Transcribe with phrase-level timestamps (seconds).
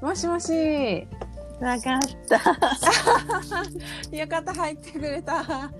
[0.00, 1.06] もしもし。
[1.60, 2.36] なかった。
[4.16, 5.70] よかった、入ってくれた。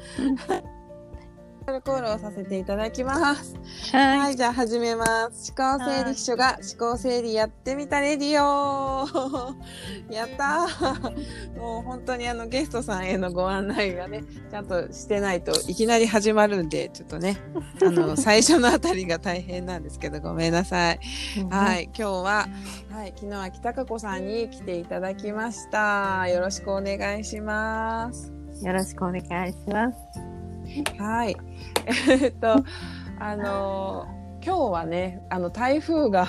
[1.69, 3.55] アルコールをさせていただきます。
[3.93, 5.53] ははい、じゃあ始めます。
[5.53, 9.07] 思考整理秘書が思考整理やってみたレディオ
[10.11, 17.37] やったー もう本当にあのゲストさんへのご案内がね、ちゃんとしてないといきなり始まるんで、ちょっとね、
[17.83, 21.01] あの、 最初のあたりが大変なんですけど、ごめんなさい。
[21.51, 22.49] はい、今日は、
[22.91, 26.27] はい、昨日は北加子さんに来ていただきました。
[26.29, 28.33] よろしくお願いします。
[28.63, 30.38] よろしくお願いします。
[30.99, 31.37] はい。
[32.23, 32.57] えっと、
[33.19, 34.07] あの、
[34.45, 36.27] 今日はね、あの、台風が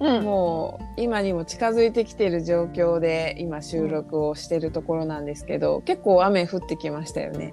[0.00, 0.24] うん。
[0.24, 7.52] もう今にも近づいてきている状況で今収録をしているところなんですけど、結構雨降ってきましたよね。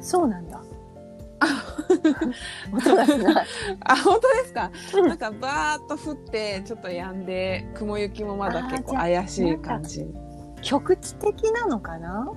[0.00, 0.62] そうなんだ。
[2.72, 3.46] 音がしない。
[3.84, 4.70] あ、本当ですか？
[4.94, 10.06] うんなんかバーッと降って、ちょっと止んで、雲行きもまだ結構怪しい感じ。
[10.62, 12.30] 局地的なのかな？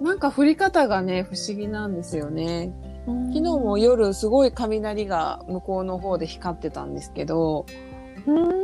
[0.00, 2.72] なんか降り方がね、不思議なんですよね。
[3.06, 7.66] 昨昨日も夜すごい雷が向こうの方で光ってたんですけど、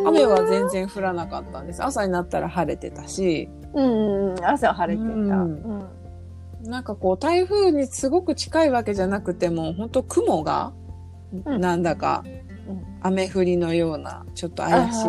[0.05, 1.85] 雨は全然降らなかったんです。
[1.85, 5.11] 朝になったら晴れてたし、うんうん、朝晴れてた。
[5.11, 6.71] ううんん。
[6.71, 10.73] なんかこう台風にすごく近いわけじゃなくても、本当雲が
[11.47, 15.05] うんなんだかうん雨降りのような、ちょっと怪しい。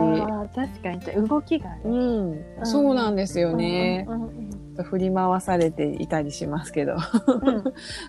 [0.54, 1.82] 確かに動きがね。
[1.86, 4.06] うん、そうなんですよね。
[4.08, 6.96] うんうん振り回されていたりしますけど、
[7.28, 7.64] うんうん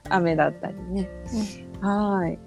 [0.09, 1.09] 雨だったりね。
[1.81, 2.39] はい。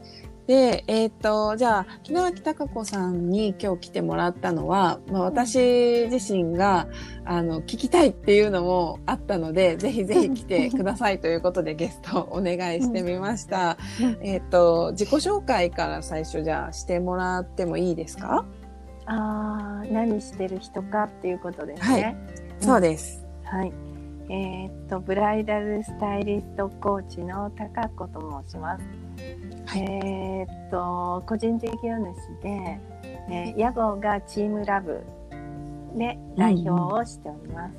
[0.47, 6.87] で、えっ、と、じゃあ、木野脇貴子さんに今日来てもらったのは、まあ、私自身が、
[7.25, 13.77] あの、聞きたいっていうのもあったので、ぜひぜひ来てくださいということで ゲストをお願いしてみました。
[14.01, 18.45] うんえっ、と、自己紹介から最初じゃあしてもらってもいいですか、
[19.05, 22.17] ああ、何してる人かっていうことですはいね。
[22.61, 23.25] そうです。
[23.43, 23.86] はい。
[24.29, 28.85] えーっと、ブライダルスタイリストコーチの高子と申します。
[29.65, 32.79] はいえーっと、個人事業主で、
[33.29, 35.01] えー屋号がチームラブ
[35.95, 37.77] で代表をしております。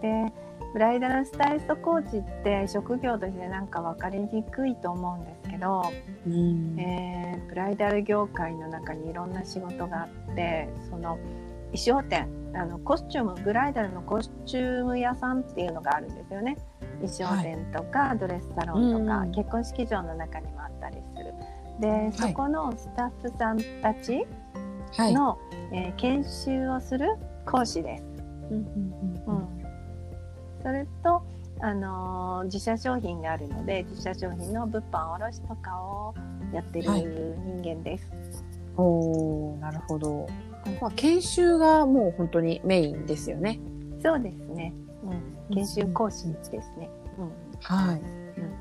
[0.00, 0.32] で、
[0.72, 5.82] ブライダルスタイリストコーチって職業としてなんか分かりにくいと思うんですけど、
[6.26, 11.18] うんえーブライダル業界の中にいろんな仕事があってその
[11.74, 12.28] 衣装店。
[12.56, 16.56] あのコスチュームブライダルのコスチューム屋さんっていうのがあるんですよね。
[17.02, 19.32] 衣装店とか、ドレスサロンとか、うん。
[19.32, 21.34] 結婚式場の中にもあったりする。
[21.80, 24.24] でそこのスタッフさんたち
[24.96, 25.12] はい。
[25.12, 25.36] の、
[25.72, 28.04] えー研修をする講師です、
[28.50, 28.58] うん
[29.26, 29.48] うん
[30.62, 31.22] それと
[31.60, 36.14] あのー自社商品があるので自社商品の物販卸とかを
[36.52, 37.02] やってるはい。
[37.04, 38.08] 人間です、
[38.76, 40.28] おーなるほど。
[40.80, 43.60] まあ、研修がもう本当にメインですよね。
[44.02, 44.74] そうですね。
[45.48, 46.90] うん、研修講師ですね。
[47.60, 47.96] はい。
[47.96, 48.00] あ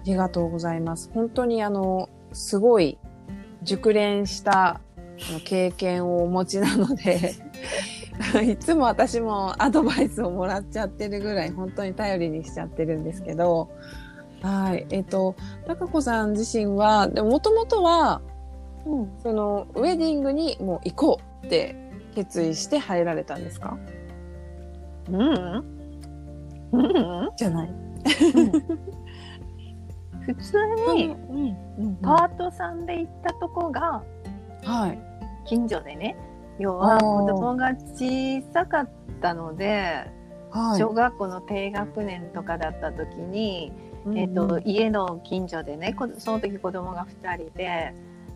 [0.06, 1.10] りがとうございます。
[1.14, 2.98] 本当にあの、すごい
[3.64, 4.82] 熟練した
[5.46, 7.36] 経験をお持ちなので、
[8.44, 13.70] いつも私もアドバイスをもらっちゃってるぐらい本当に頼りにしちゃってるんですけど、
[14.42, 14.86] はい。
[14.90, 15.36] えっ、と、
[15.66, 18.22] 高子さん自身は、でももともとは、
[18.86, 19.02] うん。
[19.02, 19.12] うん。
[19.22, 21.76] その、ウェディングにもう行こうって
[22.14, 23.78] 決意して入られたんですか？
[25.10, 25.64] うん。
[26.72, 27.30] うん。
[27.38, 27.74] じゃない。
[30.22, 30.58] 普通
[30.94, 31.16] に。
[32.02, 34.04] パートさんで行ったとこが
[34.64, 35.00] はい。
[35.46, 36.16] 近所でね。
[36.60, 38.90] 要は子供が小さかっ
[39.22, 40.06] たので、
[40.52, 40.80] はい。
[40.80, 43.74] 小学校の低学年とかだった時に、
[44.06, 47.94] うんえっ、と、家の近所でね、こその時子供が2人で、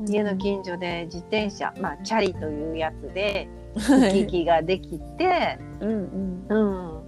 [0.08, 5.90] 家の近所で自転車、まあ、チャリというやつで、はい行き来ができて、うん
[6.50, 7.04] うん。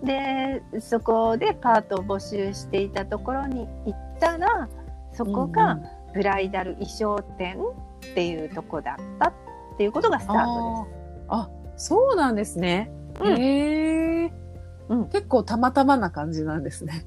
[0.00, 4.68] うん、でそこでパートを募集していたところに行ったら
[5.12, 5.78] そこが
[6.14, 9.32] ブライダル衣装店っていうとこだったっ
[9.76, 10.86] ていうことがスタートあー
[11.28, 12.90] あ、そうなんですね。
[13.20, 14.32] うんへえ、
[14.88, 16.92] うん結構たまたまな感じなんですね。
[16.92, 17.06] です。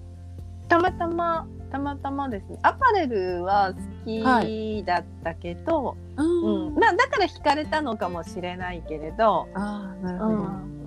[0.68, 2.60] たまたまたまたまですね。
[2.62, 6.76] アパレルは好きだったけど、ううん。
[6.76, 10.30] まあ、だから惹かれたのかもしれないけれど、ああ、なるほど。
[10.30, 10.78] うん。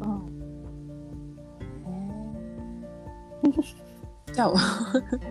[3.42, 3.52] うん、
[4.32, 4.52] じゃあ、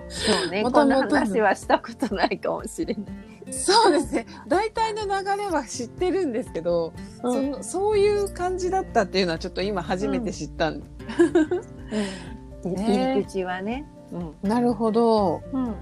[0.07, 0.63] そうね。
[0.63, 3.05] もことん話はしたことないかもしれない。
[3.51, 4.27] そうですね。
[4.47, 6.93] 大体の流れは知ってるんですけど、
[7.23, 7.33] うん。
[7.33, 10.81] そのそういう感じだったっていうのはちょっと今初めて知ったん、うん。
[12.75, 13.13] ね。
[13.13, 13.85] 入り口はね。
[14.11, 14.49] うん。
[14.49, 15.41] なるほど。
[15.53, 15.75] うん。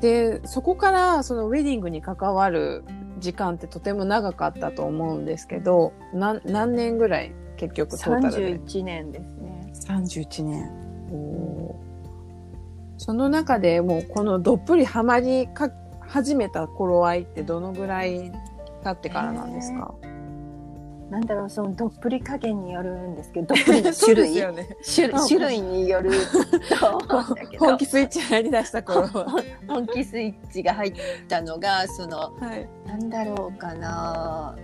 [0.00, 2.84] で、そこからそのウェディングに関わる
[3.18, 9.72] 時間ってとても長かったと思うんですけどな何年ぐらい結局トータルで？31年ですね。
[9.86, 10.70] 31年。
[11.12, 11.92] おー。
[12.98, 18.32] その中でもうこのどっぷりハマりか始めた頃合いってどのぐらい
[18.84, 19.94] 経ってからなんですか、
[21.12, 24.32] なんだろうそのどっぷり加減によるんですけどどっぷりの種類。
[24.82, 26.10] 種類種類による。
[27.58, 29.26] 本気スイッチ入り出した頃は。
[29.68, 30.94] 本気スイッチが入っ
[31.28, 32.66] たのがそのはい。
[32.86, 34.56] なんだろうかな。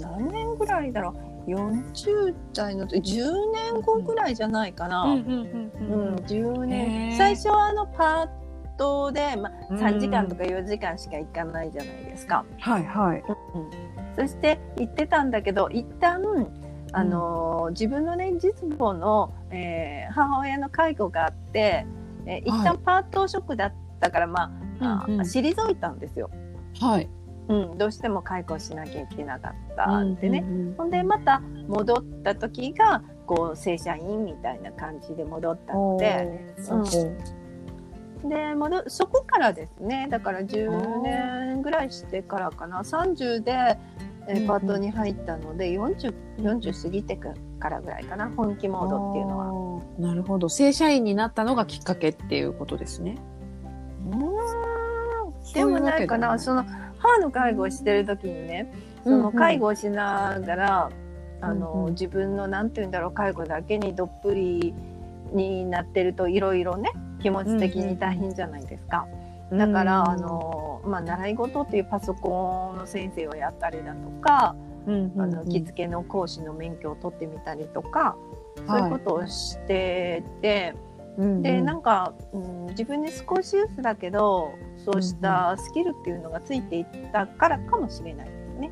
[0.00, 1.14] 何年ぐらいだろ
[1.46, 1.50] う。
[1.50, 7.10] 40代の10年後ぐらいじゃないかな、うんうんうん10へ年。
[7.12, 7.16] ー。
[7.16, 8.28] 最初はあのパー
[8.76, 12.44] トで、まあ、うん3時間とか4時間しか行かないじゃないですか。
[12.58, 13.22] はいはい
[14.18, 16.20] そして行ってたんだけど一旦
[16.92, 21.86] あのー自分のね実母の、えー母親の介護があって、
[22.26, 22.64] えー一はい。
[22.64, 24.50] 旦パート職だったから、ま
[24.80, 25.20] あ、うんうん。
[25.20, 26.30] あ退いたんですよ、
[26.80, 27.08] はい。
[27.48, 36.40] うん、どうしても介護しなきゃいけなかったんでね、うんうんほんでまた戻った時がこう正社員みたいな感じで戻ったので。
[36.70, 38.28] うん。
[38.28, 40.08] で戻そこからですね。
[40.10, 42.80] だから10年ぐらいしてからかな。
[42.80, 43.78] 30で、
[44.28, 49.52] えパートに入ったので 40, 40過ぎてからぐらいかな本気モードっていうのは。
[49.52, 50.48] はなるほど。
[50.50, 53.16] 正社員になったのがきっかけっていうことですね。
[54.06, 55.52] うーん。
[55.54, 56.38] でもないかな。
[56.38, 56.64] その
[56.98, 58.72] 母の介護をしてる時にね
[59.02, 60.90] その介護をしながら、
[61.40, 61.90] あのうんうん。
[61.92, 64.74] 自分のなんて言うんだろう介護だけにどっぷり
[65.32, 66.90] になってるといろいろね
[67.22, 69.06] 気持ち的に大変じゃないですか。
[69.52, 74.54] だから、あのまあ、習い事っていうパソコンの先生をやったりだとか、
[74.86, 78.16] うんあの着付けの講師の免許を取ってみたりとか、
[78.66, 80.74] そういうことをしてて、
[81.18, 88.70] でなんか、うん、自分に少しずつだけどそうしたスキルっていうのがついていったからかもしれないですね。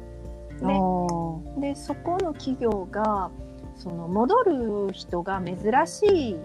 [1.61, 3.31] ででそこの企業が
[3.77, 5.57] その戻る人が珍
[5.87, 6.37] しい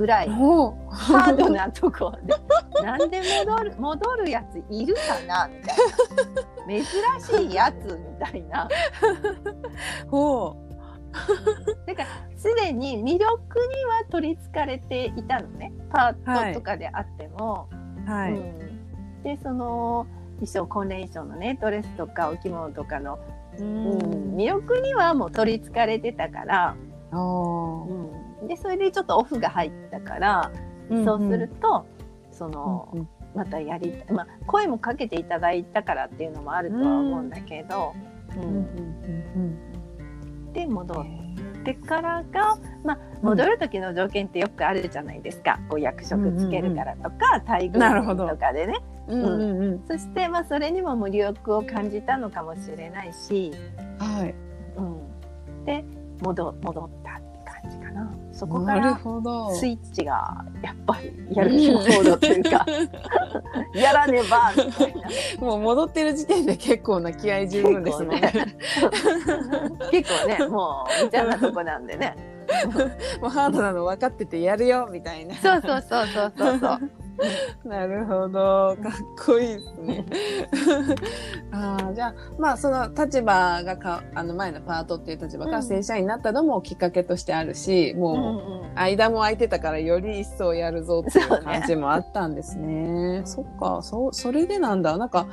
[0.00, 2.34] ぐらいハードなとこで
[2.82, 6.84] なんで戻る戻るやついるかなみたいな。
[7.20, 8.66] 珍しいやつみたいな。
[10.10, 10.56] ほ
[11.86, 15.70] だからすでに魅力には取りつかれていたのね。
[15.90, 17.68] パートとかであっても。
[18.06, 20.06] うはい、うん、でその
[20.36, 23.18] 衣装コンレーションのねドレスとかお着物とかの、
[23.58, 26.76] ううんん、魅力にはもう取りつかれてたから、
[27.12, 30.52] うん、でそれでちょっとオフが入ったから、
[31.04, 31.86] そうすると
[32.30, 33.08] その、うんうん。
[33.32, 37.94] またやりまあ声もかけていただいたからっていうのもあるとは思うんだけど、
[38.36, 38.50] うんうんう
[40.48, 48.80] んで戻うんってからが、まあ、戻る時の条件ってよくあるじゃないですか、こう役職つけるからとか、待遇とかでね。
[49.08, 49.60] うんうん。
[49.60, 49.84] うん。
[49.86, 53.52] そして、まあ、それにも無力を感じたのかもしれないし、
[53.98, 54.34] はい。
[54.76, 55.84] うん、で
[56.22, 57.20] 戻戻った
[58.40, 58.98] そこから
[59.52, 62.64] スイッチがやっぱりやる気モードというか、
[63.78, 65.46] やらねばみたいな。
[65.46, 68.32] もう戻ってる時点で結構な気合十分ですもんね。
[69.90, 70.48] 結構ね。
[70.48, 72.16] もう無茶なとこなんでね。
[73.20, 75.34] もうハードなの分かっててやるよみたいな。
[75.34, 76.90] そうそうそうそうそうそう
[77.64, 78.76] なるほど。
[78.82, 78.92] かっ
[79.26, 80.04] こいいですね。
[81.52, 93.22] ああ、じゃあ、まあ、その立場がか、あの前のパートっていう立場がうん正社員になったのもきっかけとしてあるし、うんもう、うん間も空いてたからより一層やるぞっていう感じもあったんですね。
[93.24, 94.96] そっか、そう、それでなんだ。
[94.96, 95.26] なんか、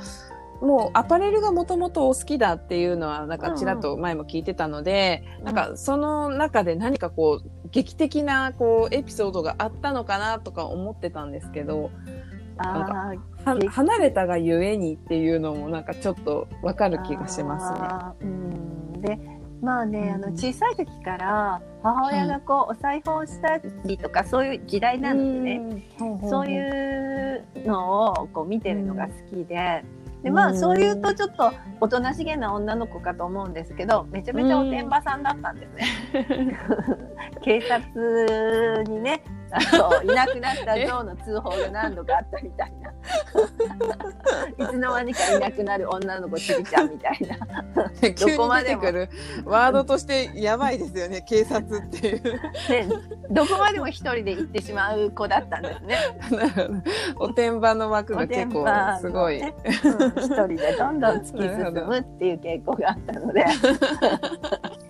[0.60, 11.90] もうアパレルがもともとお好きだっていうのは、なんかちらっと前も聞いてたので、うんなんかその中で何かこう、劇的なこう、エピソードがあったのかなとか思ってたんですけど、
[12.58, 18.28] あは劇離れたがゆえにっていうのもなんかちょっとわかる気がしますね。
[18.28, 18.34] う
[18.96, 19.18] んで
[19.60, 25.84] まあね、あのうん小さい時から母親がこう、お裁縫したりとかそういう時代なんですね。
[26.00, 29.84] うんそういうのをこう見てるのが好きで。
[30.22, 36.58] でまあうんそういうとちょっとおとなしげな女の子かと思うんですけどめちゃめちゃおてんばさんだったんですね。
[37.42, 42.90] 警察にねあのいなくなったゾウの通報が何度かあったみたいな。
[44.66, 47.36] いつの間にかいなくなる女の子ちびちゃんみたいな。
[48.12, 48.82] どこまでも
[49.44, 52.22] ワードとしてやばいですよね、警察っていう。
[52.22, 52.86] で
[53.30, 55.96] どこまでも一人で行ってしまう子だったんですね。
[57.16, 58.66] おてんばの枠が結構
[59.00, 59.40] すごい。
[59.40, 63.44] ねうん一人でどんどん突き進むっていう傾向があったので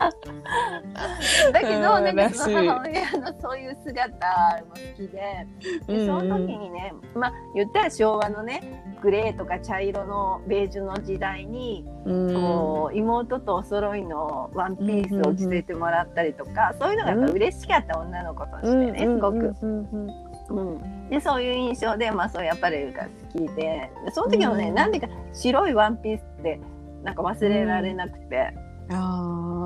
[1.52, 5.46] だけど、うんなんかその母 親のそういう姿も好きで
[5.86, 12.34] でその時にね、まあ言ったら昭和のねグレーとか茶色のベージュの時代に、うん。
[12.34, 19.54] こう妹とお揃いのワンピースを着せてもらったりとか、そういうのがやっぱ嬉しかった女の子としてね、すごく。
[19.62, 24.74] うんうんうん、でそういう印象で、まあ、そういうアパレルが好きででその時もね、うん。
[24.74, 26.60] なんでか白いワンピースって
[27.04, 28.52] なんか忘れられなくて、
[28.90, 29.59] あそ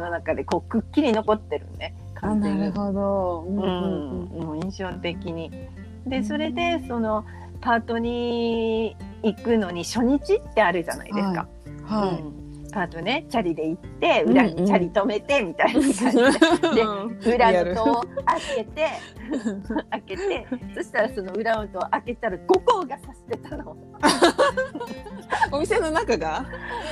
[0.00, 3.44] の中でこうくっきり残ってるね完全になるほど。
[3.48, 5.50] うんうんもう印象的に。
[6.06, 7.24] でそれでその
[7.60, 11.46] パートに行くのに初日ってあるじゃないですか。
[11.84, 16.10] はうんパートねチャリで行って裏にチャリ止めてみたいな感じで。
[16.10, 17.24] い。
[17.24, 18.88] で裏リアルの戸を開けて
[19.90, 23.76] 開けてそしたらその裏の戸を開けたら5個がさしてたの
[25.52, 26.44] お店の中が？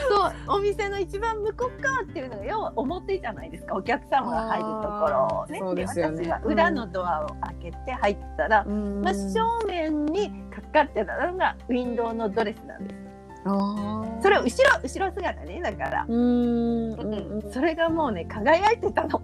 [0.08, 13.07] そうお店の一番向こう側っていうのが要は表じゃないですかお客様が入るところをねあーそうで私が裏のドアを開けて入ったら、真正面にかかってたのがウィンドウのドレスなんですああ。
[13.44, 17.52] それを後ろ後ろ姿ねだから、うんうんうん。
[17.52, 19.20] それがもうね輝いてたの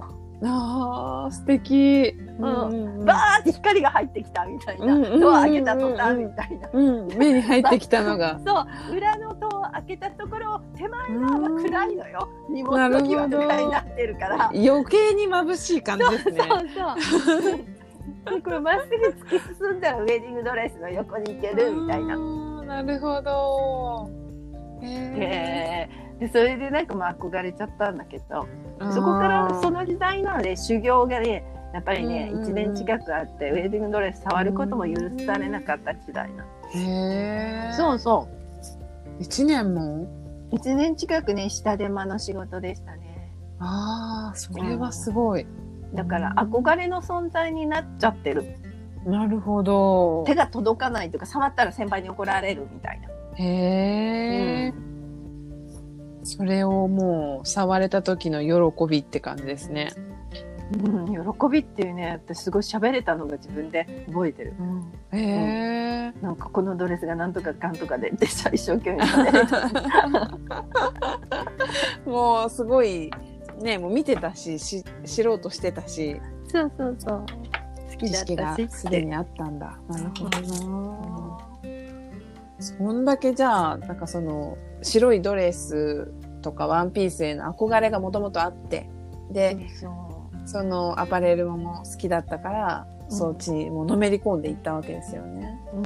[0.47, 2.14] ああ素敵。
[2.18, 6.68] うんバーって光が入ってきたみたいな、うんうんうんうんドア開けた途端みたいな。
[6.73, 8.40] うん目に入ってきたのが。
[8.44, 16.42] そう裏の戸を開けたところ手前側は暗いのよ荷物なるほど置きは暗いになってるから余計に眩しい感じですね。
[16.42, 17.59] そうそう
[18.25, 22.54] でこれまっすぐ突き進んだらウェディングドレスの横に行けるみたいな。
[22.64, 24.11] なるほど。
[24.83, 26.21] へへー。
[26.21, 32.50] でそれでなんかまあ憧れちゃったんだけどーそこからその時代なので修行がねやっぱりね、うんうんうん。
[32.50, 34.94] 1年近くあってウェディングドレス触ることも許
[35.26, 37.73] されなかった時代なの、へえ。
[37.73, 38.28] そうそ
[39.18, 40.06] 一年も？
[40.52, 43.33] う1年近くね下手間の仕事でしたね。
[43.59, 45.47] ああそれはすごい。
[45.94, 48.56] だから憧れの存在になっちゃってる
[49.07, 50.35] なるほど手。
[50.35, 54.75] が届かないとか触ったら先輩に怒られるみたいな、へえ。
[56.23, 59.93] それをもう触れた時の喜びって感じですね。
[60.83, 64.55] うん、喜びっていうね私すごい喋れたのが自分で覚えてる、
[65.13, 66.13] へえ。
[66.23, 70.39] なんかこのドレスがなんとかかんとかでって一生懸命喋れた
[72.07, 73.11] もうすごい
[73.61, 76.19] ねもう見てたしし知ろうとしてたし
[76.49, 77.27] そうそうそう
[78.09, 79.45] 知だ識がすでにあった。
[79.47, 79.79] んだ。
[79.89, 81.39] なるほどな。
[82.59, 88.89] そんだけじゃあなんかその白いドレスとかワンピースへの憧れがもともとあって。
[89.31, 89.57] で
[90.47, 93.17] そのアパレルも好きだったから、うん。
[93.17, 95.59] そっちにもうのめり込んでいったわけですよね。
[95.75, 95.83] うん。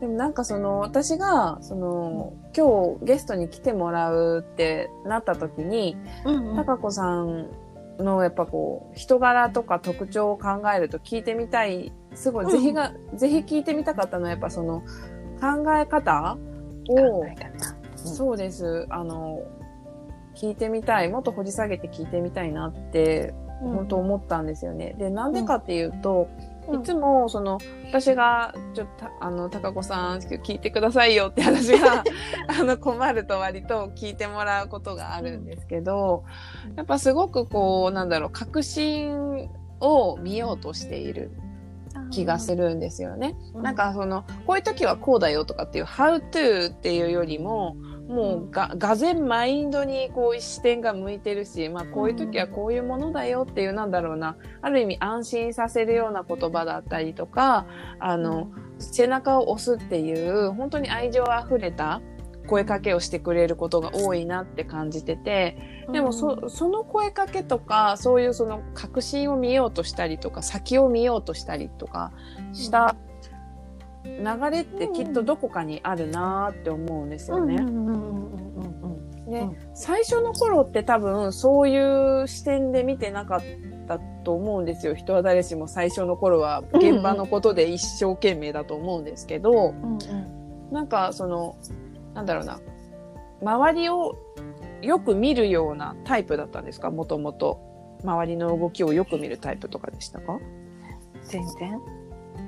[0.00, 7.48] でもなんかその私がその今日ゲストに来てもらうってなった時に、うん高子さん
[7.98, 11.92] のやっぱこう人柄とか特徴を考えると聞いてみたい。
[12.14, 14.80] すごいぜひが、ぜひ聞いてみたかったのはやっぱその
[15.40, 16.36] 考え方
[16.88, 17.98] をうん。
[17.98, 18.86] そうです。
[18.90, 19.40] あの
[20.34, 24.94] 聞いてみたいもっと掘り下げて聞いてみたいなって本当思ったんですよね。
[24.98, 26.28] でなんでかっていうと、
[26.70, 32.04] いつもその私がちょっとあの高子さん聞いてくださいよって話が
[32.48, 36.24] あの困ると割と聞いてもらうことがあるんですけど、
[36.76, 39.50] やっぱすごくこうなんだろう確信
[39.80, 41.32] を見ようとしている
[42.10, 43.34] 気がするんですよね。
[43.54, 43.62] うん。
[43.62, 47.76] なんかそのこういう時はこうだよとかっていう how to っていうよりも
[48.08, 57.66] もうが、がぜんマインドにこう視点が向いてるし、まあこういう時はこういうものだよっていうなんだろうな、ある意味安心させるような言葉だったりとか、
[57.98, 62.00] あの、背中を押すっていう本当に愛情あふれた
[62.46, 65.56] 声かけをしてくれることが多いなって感じてて、
[65.92, 72.12] でもそその声かけとかそういうその確信を見ようとしたりとか先を見ようとしたりとか
[72.52, 72.96] した
[74.04, 77.56] 流れってきっとどこかにあるなーって思うんですよね。
[79.28, 83.42] で最初の頃って多分そういう視点で見てなかっ
[83.86, 84.64] たと思うん。
[84.64, 84.94] ですよ。
[84.94, 89.04] 人は誰しも最初の頃は現場のことで一生懸命だと思うん。
[89.04, 89.98] ですけど、うん。
[90.72, 90.86] なん。
[90.88, 91.56] かその
[92.14, 92.26] なん。
[92.26, 92.60] だろうな
[93.40, 94.16] 周りを
[94.82, 96.64] よく見るようなタイプだったん。
[96.64, 97.60] ですかもともと
[98.04, 100.38] 周りの動きをよく見るタイプとかでしたか
[101.24, 101.80] 全然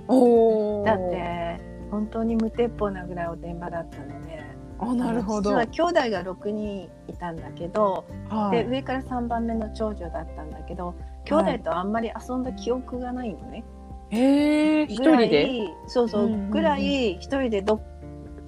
[0.09, 1.61] おだって
[1.91, 4.45] 本当に無鉄砲なぐらいおてんばだったので。
[4.77, 13.65] あなるほど、実は兄弟が6人いたんだけど、はい、で上から3番目の長女だったんだけど兄弟とあんまり遊んだ記憶がないのね、
[14.11, 15.49] へえ一人で？
[15.87, 17.81] そうそう、ぐらい一人でど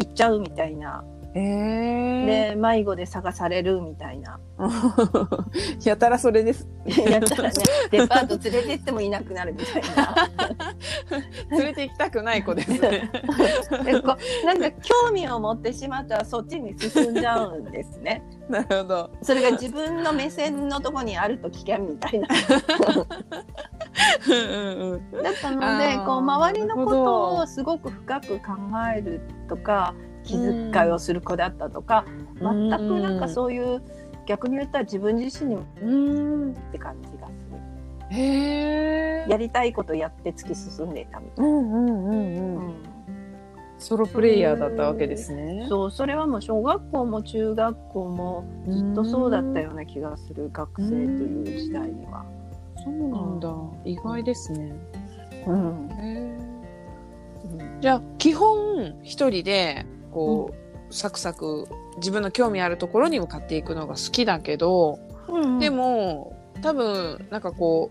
[0.00, 1.05] 行っちゃうみたいな
[1.37, 2.55] へえ。
[2.55, 4.40] で迷子で探されるみたいな
[5.85, 6.66] やたらそれです。
[6.87, 7.55] やったらね
[7.90, 10.14] デパート連れてってもいなくなるみたいな
[11.59, 13.11] 連れて行きたくない子ですね。
[13.85, 19.11] でこうなんか興味を持ってしまったらそっちに進んじゃうんですねなるほど。
[19.23, 22.28] それが自分の目線のとこにあると危険みたいな。
[22.28, 22.35] だ
[25.31, 28.52] ったのでこう周りのことをすごく深く考
[28.97, 29.95] えるとか
[30.26, 32.04] 気遣いをする子だったとか、
[32.40, 33.80] 全くなんかそういう
[34.26, 36.52] 逆に言ったら自分自身にもうん。
[36.52, 37.33] って感じがす
[38.12, 39.26] るへえ。
[39.28, 42.75] やりたいことやって突き進んでいたみたいうんうんうんうな、ん。
[43.78, 45.66] ソロプレイヤーだったわけですね。
[45.68, 52.25] そうそれはもう小学校も中学校もずっとそうだったような気がする学生という時代には。
[52.85, 53.49] そうなんだ。
[53.85, 54.75] 意外ですね。
[55.47, 56.38] うんへえ。
[57.80, 59.85] じゃあ基本一人で
[60.16, 60.50] こ
[60.90, 67.90] う、サクサク自分の興味あるところに向かっていくのが好きだけど、うんでも多分なんかこ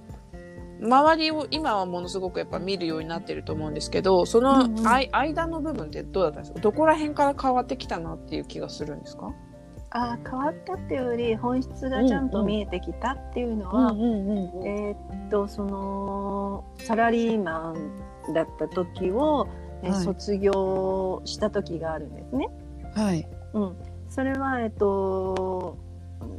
[0.82, 4.88] う周りを今はものすごくやっぱ見るようになってると思うんですけどそのうんうん。
[4.88, 6.60] 間の部分ってどうだったんですか？
[6.62, 9.32] どこら辺から変わってきたなっていう気がするんですか？
[9.92, 14.68] あー変わったっていうより本質がちゃんと見えてきたっていうのは、んうん。
[14.68, 17.74] えーっとそのサラリーマ
[18.28, 19.48] ンだった時を、
[19.94, 22.50] 卒業した時があるんですね。
[22.94, 23.28] はい。
[23.54, 23.76] うん、
[24.10, 25.78] それはえっと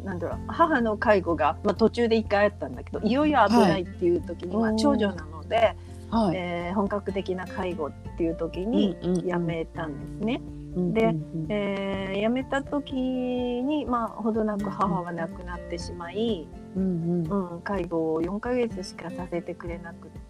[0.05, 5.77] なんだろう母の介護が、まあ、途中で一回あったんだけどいよいよ危ないっていう時に、まあ、はいおー長女なので、
[6.11, 6.37] はい。
[6.37, 10.41] えー本格的な介護っていう時に辞めたんですね。
[10.77, 20.21] うんでうんえー辞めた時に、まあ、ほどなく母は亡くなってしまい、うんうんうん、介護を4ヶ月しかさせてくれなくって、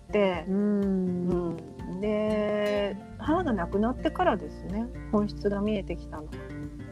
[0.48, 1.56] うん。
[1.88, 4.86] うん、で母が亡くなってからですね。
[5.12, 6.24] 本質が見えてきたの。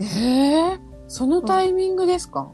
[0.01, 2.51] ええそのタイミングですか、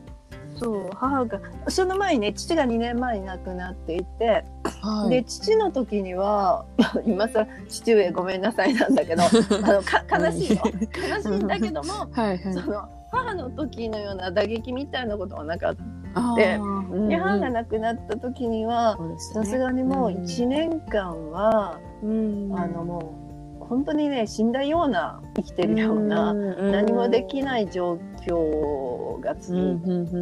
[0.61, 4.45] そう母がその前にね父が2年前に亡くなっていて、
[4.83, 5.11] はい。
[5.11, 6.65] で父の時には
[7.07, 9.23] 今さ父上ごめんなさいなんだけど
[9.65, 12.55] あのか悲しいよ悲しいんだけども はいはい。
[12.55, 15.83] その母の時のような打撃みたいなことはなかった。
[16.13, 18.99] あでーうん母が亡くなった時には
[19.33, 23.30] さすがにもう1年間は、うんあのもう
[23.71, 27.95] 本当にね死んだような生きてるような、何もできない状
[28.27, 29.57] 況が続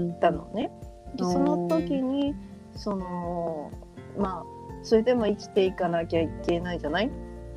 [0.06, 0.70] いたのね。
[1.16, 2.34] でうんその時に
[2.76, 3.70] その
[4.18, 7.10] まあそれでも生きていかなきゃいけないじゃない？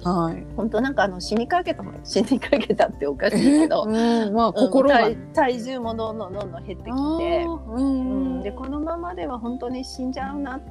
[0.03, 0.43] はい。
[0.55, 4.95] 本当なんかあの死にかけたもん死にかけたっておかしいけど、 うん、まあうん心が。
[4.99, 8.43] 体体重もどんどんどんどん減ってきて、ううんん。
[8.43, 10.61] でこのままでは本当に死んじゃうなっ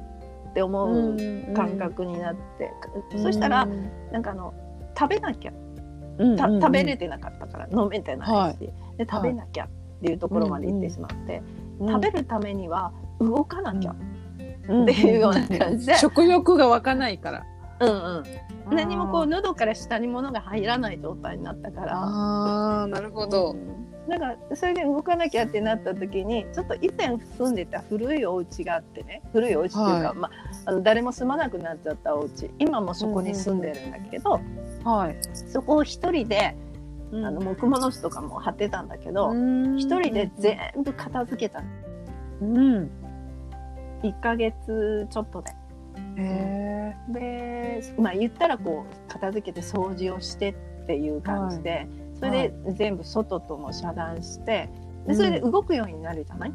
[0.55, 1.15] て思う
[1.53, 2.73] 感覚になって、
[3.17, 3.67] そしたら
[4.11, 4.53] なんかあの
[4.97, 5.51] 食べなきゃ。
[6.19, 6.61] うんたうんうん。
[6.61, 9.67] 食べれてなかったから飲めてないし、で食べなきゃっ
[10.01, 11.41] ていうところまで行ってしまって、
[11.79, 13.95] 食べるためには動かなきゃ、
[14.67, 14.83] うん。
[14.83, 15.95] っていうような感じで。
[15.97, 17.43] 食欲が湧かないから。
[17.79, 17.93] うんう
[18.71, 21.97] ん、何もこう喉から下に物が入らない状態になったから。
[21.97, 23.55] ああ、なるほど。
[24.07, 29.21] なんかそれで動かなきゃってなった時にちょっと以前住んでた古いお家があってね。
[29.31, 30.17] 古いお家っていうか、はい。
[30.17, 30.31] まあ、
[30.65, 32.49] あの誰も住まなくなっちゃったお家。
[32.59, 34.41] 今もそこに住んでるんだけど、
[34.83, 35.15] はい。
[35.33, 36.55] そこを一人で
[37.13, 39.33] ああの木物師とかも貼ってたんだけど
[39.77, 41.63] 一、人で全部片付けた
[42.41, 42.89] うん。
[44.01, 45.51] 1ヶ月ちょっとで。
[46.17, 50.49] へでまあ言ったらこう片付けて掃除をして
[50.83, 51.87] っていう感じで、
[52.21, 54.69] それで全部外とも遮断して
[55.07, 56.53] でそれで動くようになるじゃない、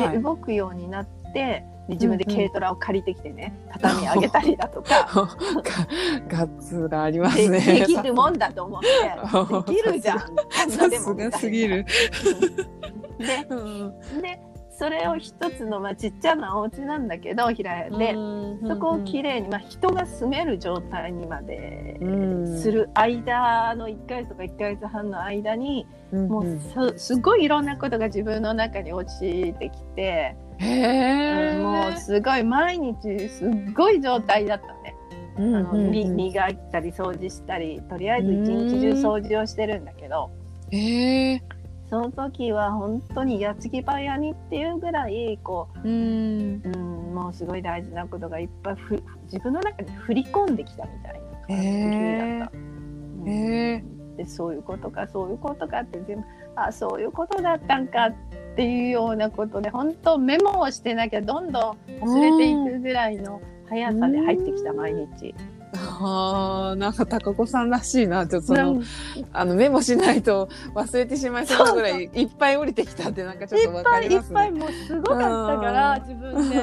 [0.00, 0.08] え。
[0.10, 5.08] で動くようになってで自分で軽トラを借りてきてね、畳上げたりだとか
[6.28, 7.60] ガッツがありまですね。
[7.80, 10.18] できるもんだと思って できるじゃん。
[10.18, 11.86] さすがすぎる。
[13.18, 14.38] で うんで
[14.78, 18.14] それを一つの、まあ、ちっちゃなお家なんだけど平屋で、
[18.66, 22.60] そこをきれいに、まあ、人が住める状態にまでうん。
[22.60, 26.58] する間の1ヶ月とか1ヶ月半の間に、うんもう
[26.96, 31.58] すすごいいろんなことが自分の中に落ちてきて、へえ。
[31.58, 34.94] もうすごい毎日すっごい状態だったね。
[35.38, 40.30] うんあのみ磨いたり掃除したりとりあえず一日中掃除をしてるんだけど。
[40.70, 41.42] へえ。
[41.90, 46.60] その時は本当に矢継ぎ早にっていうぐらいこうん。
[46.62, 53.98] う、うん、もうすごい大事なことがいっぱいふ自分の中に振り込んできたみたいな感じだった。
[54.18, 56.24] でそういうことかそういうことかって全部
[56.56, 58.14] あそういうことだったんかっ
[58.56, 65.34] ていうようなことで本当メモをしてなきゃどんどん忘れていくぐらいの速さで入ってきた毎日。
[65.74, 68.26] ああ、なんか高子さんらしいな。
[68.26, 68.82] ちょっとその、
[69.32, 74.30] あのメモしないと忘れてしまいそうなぐらいいっぱい降りてきたってなんかちょっとわいっぱいいかりますね。
[74.30, 76.56] っぱいもうすごかったから自分で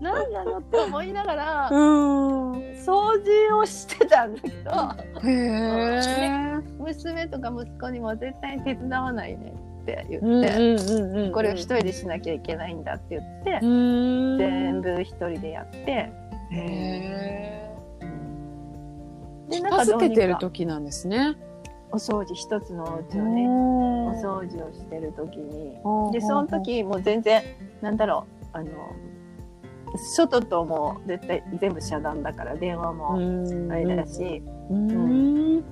[0.00, 2.52] 何なのって思いながらうん。
[2.78, 6.60] 掃除をしてたんだけどへえ。
[6.78, 11.30] 娘とか息子にも絶対に手伝わないねって言うんって。
[11.32, 14.38] これを一人でしなきゃいけないんだって言って、うん。
[14.38, 16.12] 全部一人でやってへ
[16.52, 17.67] え。
[19.48, 21.36] で片付けてると時なんですね。
[21.90, 25.72] お掃除一つのお家をねお掃除をしてる時に。
[26.12, 27.42] でその時もう全然
[27.80, 28.70] なんだろうあの
[29.96, 33.14] 外とも絶対全部遮断だから電話も
[33.72, 35.60] あれだし、うん。
[35.60, 35.64] で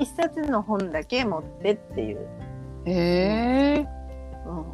[0.00, 2.26] 一冊の本だけ持ってっていう、
[2.86, 3.86] へえ。
[4.46, 4.64] うん、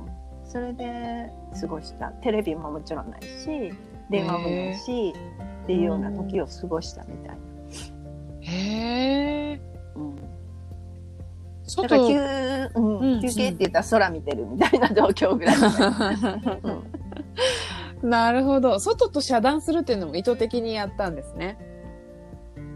[0.44, 2.08] それで過ごした。
[2.22, 3.72] テレビももちろんないし
[4.10, 5.12] 電話もないし
[5.64, 7.47] っていうような時を過ごしたみたいな。
[8.48, 9.60] へえ。
[9.94, 10.16] うん。
[11.64, 11.82] 外。
[11.82, 13.20] だから休,、うんうん。
[13.20, 15.60] 休憩って言ったら空見てるみたいな状況ぐらい、う
[18.06, 18.78] んなるほど。
[18.78, 21.58] 外と遮断するっていうのも意図的にやったんですね。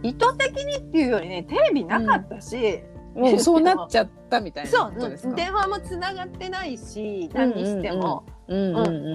[0.02, 2.82] 意図的にっていうよりねテレビなかったし、
[3.14, 4.92] もうそうなっちゃったみたいなそう。
[5.34, 8.76] 電話もつながってないし何にしても、うんうん。
[8.76, 9.14] うんうんうん。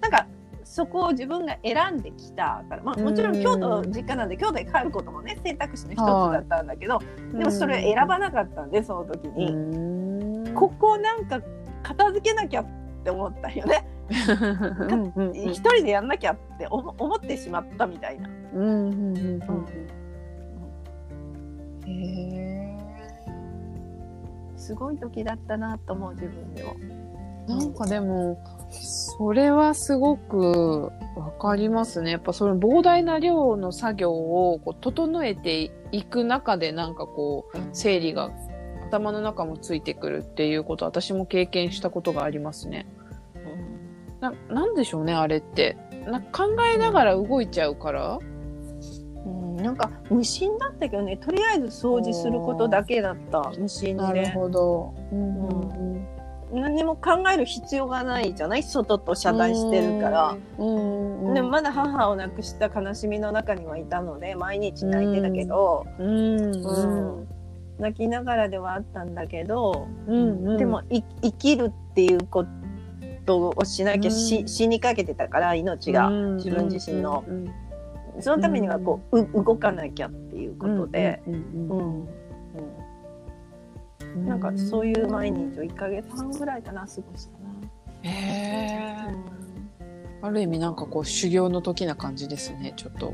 [0.00, 0.26] なんか
[0.74, 6.98] そこを自分が選んできたから、まあ、もちろん京都実家なんで京都に帰ることもね選択肢の一つだったんだけど、
[7.32, 10.52] でもそれを選ばなかったんでその時に、うん。
[10.52, 11.40] ここなんか
[11.84, 12.66] 片付けなきゃっ
[13.04, 13.86] て思ったよね。
[15.44, 18.28] 一人でやんなきゃって思思ってしまったみたいな。
[18.54, 19.42] うんうんうん
[21.84, 21.88] うん。
[21.88, 21.92] へ
[22.32, 22.76] え。
[24.56, 26.74] すごい時だったなと思う自分でも。
[27.46, 28.42] なんかでも、
[28.82, 32.10] それはすごくわかりますね。
[32.12, 38.30] やっぱその膨大な量の作業をこう整えていく中でなんかこう、整理が
[38.88, 42.86] 頭の中もついてくるっていうこと私も経験したことがありますね。
[44.20, 45.76] な、なんでしょうね、あれって。
[46.06, 48.18] な考えながら動いちゃうから
[49.26, 54.94] うん、なんか無心だったけどねとりあえず掃除することだけだった無心なるで、ほど。
[55.14, 56.06] ん
[56.54, 58.62] 何も考える必要がないじゃない？
[58.62, 60.36] 外と遮断してるから。
[60.58, 61.26] うん。
[61.28, 61.34] うん。
[61.34, 66.40] でもまだ母を亡くした悲しみの中にはいたので毎日泣いてたけど、うん。
[66.40, 67.28] うん。
[67.78, 70.56] 泣きながらではあったんだけど、うんうん。
[70.56, 72.46] でもい生きるっていうこ
[73.26, 74.48] とをしなきゃし、うん。
[74.48, 76.36] 死にかけてたから命が、うん。
[76.36, 77.24] 自分自身の。
[77.26, 77.50] うん。
[78.20, 81.30] そのためにはこう,、う動かなきゃっていうことで、う
[84.16, 87.44] なんかそういう毎日を1ヶ月半ぐらいかな過ごした
[88.02, 89.12] へえ
[90.22, 90.28] な。
[90.28, 93.12] ある意味なんかこう修行の時な感じですねちょっと。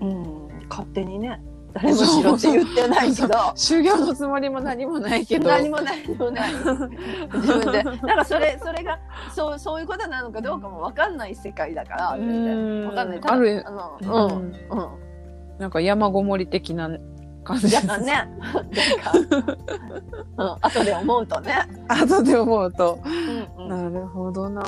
[0.00, 1.40] うん、勝手にね。
[1.74, 3.52] 誰もしろって言ってないけど。
[3.54, 5.48] 修行のつもりも何もないけど。
[5.48, 6.52] 何もない何もない。
[7.34, 7.82] 自分で。
[7.82, 8.98] なんかそれそれが
[9.34, 13.20] そうそういうことなのかどうかも分かんない世界だから分かんない。
[13.22, 14.88] あるあのううんんうん。
[15.58, 16.88] なんか山ごもり的な
[17.48, 18.12] 感じやだね。
[20.36, 21.54] なんか、うん、後で思うとね、
[21.88, 22.98] 後で思うと。
[23.58, 23.92] うんうん。
[23.92, 24.62] なるほどな。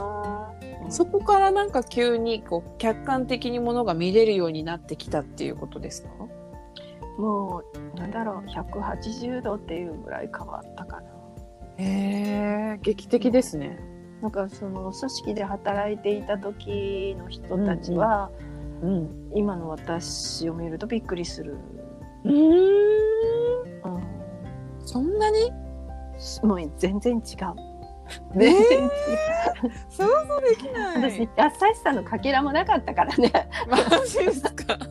[0.88, 6.10] そこからなんか急にこう客観的にものが見れるようになってきたっていうことですか？
[7.18, 7.62] も
[7.94, 11.06] うなんだろう180度っていうぐらい変わったかな。
[11.76, 13.78] へえ劇的ですね。
[14.22, 18.30] なんかその組織で働いていた時の人たちは、
[18.82, 19.30] うん。
[19.34, 21.56] 今の私を見るとびっくりする、
[22.24, 22.32] うん。
[22.32, 22.40] うん、
[24.84, 25.50] そんなに？
[26.42, 27.22] もう全然違う。
[28.36, 28.90] ね全然違う。
[29.88, 30.96] 想像できない。
[31.12, 31.26] 私優
[31.74, 33.30] しさのかけらもなかったからね。
[33.68, 34.76] マジですか？
[34.76, 34.84] も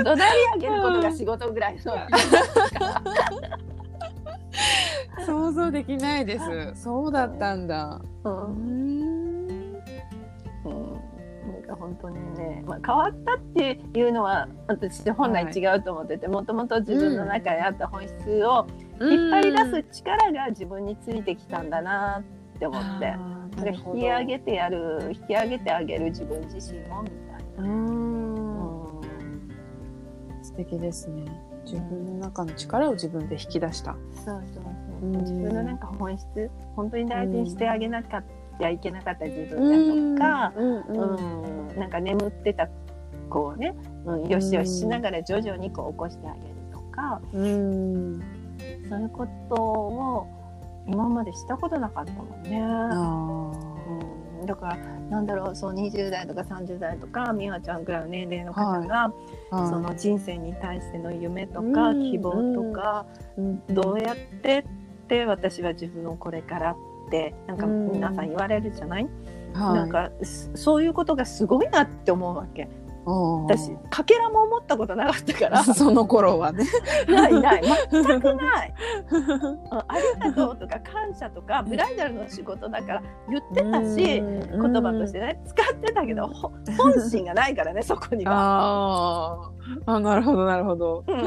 [0.00, 1.94] う怒鳴り上げることが仕事ぐらいの、
[5.24, 6.44] 想像できないです。
[6.82, 8.00] そうだったんだ。
[8.24, 8.32] うん。
[10.64, 11.00] うん
[11.70, 18.66] うん、なんか本当にね、まあ、変わったっていうのは私本来違うと思っててもともと自分の中にあった本質を
[19.00, 22.22] 引っ張り出す力が自分についてきたんだな
[22.56, 23.40] って思って。
[23.56, 27.18] で引き上げてやる引き上げてあげる自分自身もみたい
[27.58, 27.64] な。
[27.64, 28.98] うん。
[28.98, 29.02] う
[30.42, 31.24] 素敵ですね。
[31.64, 33.92] 自分の中の力を自分で引き出した。
[33.92, 35.20] ん、そうそうそう、うん。
[35.20, 40.80] 自分のなんか本質本当に大事にしてあげなかったいけなかった自分だとか、うん。
[40.82, 41.78] うん。
[41.78, 42.68] なんか眠ってた
[43.30, 48.20] こうね、うん、よしよししながら徐々にこう起こしてあげるとか、うん
[48.88, 50.26] そういうことを
[50.86, 52.60] 今までしたことなかったもんね。
[52.62, 53.54] あ
[54.38, 54.42] うん。
[54.42, 54.76] ん、だから
[55.08, 59.12] なんだろうそう20代とか30代とか美和ちゃんくらいの年齢の方が、
[59.50, 59.68] はい。
[59.68, 62.10] その人生に対しての夢とかうん。
[62.10, 63.06] 希望とか、
[63.38, 63.62] うん。
[63.68, 66.76] どうやってって私は自分をこれからっ
[67.10, 67.92] てなんかうん。
[67.92, 69.08] 皆さん言われるじゃない、
[69.54, 72.68] はい、なんかそそういうことがすごいなって思うわけ。
[73.06, 73.44] うん。
[73.44, 75.64] 私かけらも思ったことなかったから。
[75.74, 76.64] その頃はね。
[77.08, 77.62] ないない。
[77.90, 78.74] 全くない。
[79.10, 79.84] うんあ
[80.24, 89.50] りがとうとか感謝とかブライダルの仕事だから言ってたし言言葉としてね使ってたけどほ本心がないからねそこには。
[89.86, 91.04] あ、なるほど、なるほど。
[91.06, 91.20] うん。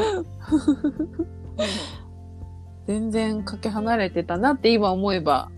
[2.86, 5.50] 全然かけ離れてたなって今思えば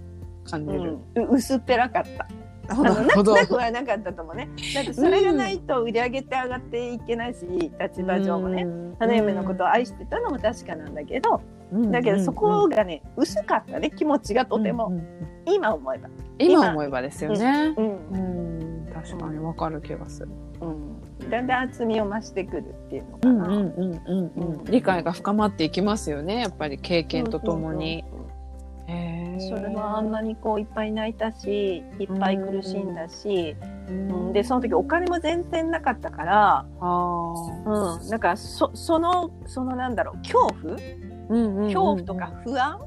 [0.50, 0.92] 感じうる。
[0.92, 1.00] んう
[1.32, 2.28] 薄っぺらかった。
[2.68, 4.50] あのなくはなかったと思うね。
[4.74, 7.46] だってそれがないと売り上げて上がっていけないし、
[7.80, 8.66] 立場上もね。
[9.00, 14.88] 花嫁のことを愛してたのも確かなんだけど、うんだけどそこがね、薄かったね、気持ちがとても。
[14.88, 15.06] うんうん
[15.48, 16.10] 今思えば。
[16.40, 17.76] 今思えばですよね。
[17.78, 18.08] うん。
[18.08, 18.18] う
[18.90, 20.30] ん、確かにわかる気がする。
[20.62, 21.30] うん。
[21.30, 23.48] だんだん厚みを増してくるっていうのかな。
[23.48, 24.64] うんうんうんうんうん。
[24.66, 26.40] 理解が深まっていきますよね。
[26.40, 28.04] やっぱり経験とともに。
[29.40, 33.56] それはあんなにこういっぱい泣いたしいっぱい苦しんだし、
[33.90, 34.30] ううん。
[34.30, 37.34] ん、でその時お金も全然なかったから、あ
[37.66, 40.76] うん、だからそそのそのなんだろう恐怖？
[40.78, 41.64] ーうんうんうん。
[41.66, 42.80] 恐怖とか不安、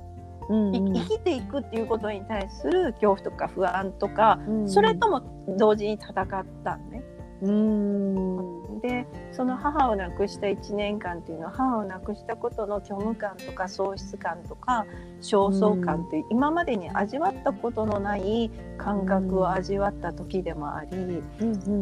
[0.48, 0.96] うんうん。
[0.96, 5.22] い生きていくっていうことに対する恐怖とか不安とか、うんそれとも
[5.58, 6.26] 同時に戦っ
[6.64, 7.02] たんね。
[7.42, 8.80] うん。
[8.80, 14.86] でその母を亡くした1年間っていうのは母を亡くしたことの虚無感とか喪失感とか
[15.20, 21.22] 焦燥感っていう今までに味わったことのない感覚を味わった時でもあり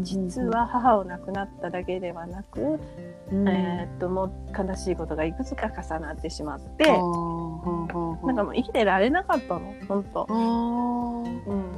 [0.03, 2.79] 実は母を亡くなっただけではなく、
[3.31, 3.49] うん。
[3.49, 7.05] えーっともう悲しいことがいくつか重なってしまってなんか
[8.45, 10.27] もう生きてられなかったの本当。
[10.31, 11.77] うん。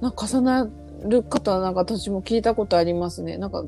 [0.00, 0.68] なんか重な
[1.04, 3.36] る方なんか私も聞いたことありますね。
[3.38, 3.64] なんか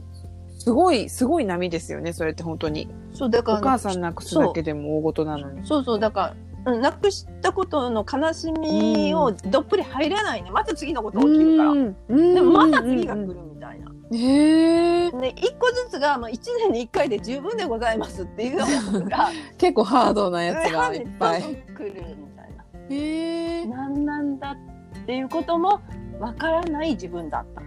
[0.59, 2.13] すごいすごい波ですよね。
[2.13, 2.89] それって本当に。
[3.13, 5.67] そうだからお母さん亡くすだけでも大事なのに。
[5.67, 11.71] そうそうだから、うん、亡くしたことの悲しみをどっぷり入らないねまた次のこと起きるから。
[11.71, 13.93] うんでもまた次が来るみたいな。
[14.13, 15.11] へえ。
[15.13, 21.43] で一個ずつが、まあ、1年に1回で十分でございますっていうようなことが 結構ハードなやつがいっぱい。
[21.77, 22.65] 来るみたいな。
[22.91, 23.67] へえ。
[23.67, 24.78] 何なんだって
[25.17, 25.81] いうことも
[26.21, 27.63] わからない自分だった。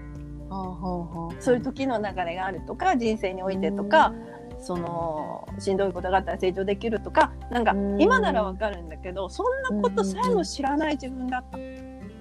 [1.40, 4.14] そういう時の流れがあるとか人生においてとか、
[4.60, 11.58] そのしんどいことがあったら成長できるとかなんかうん今ならわかるんだけどそんなことさえも知らない自分だった。
[11.58, 11.62] へ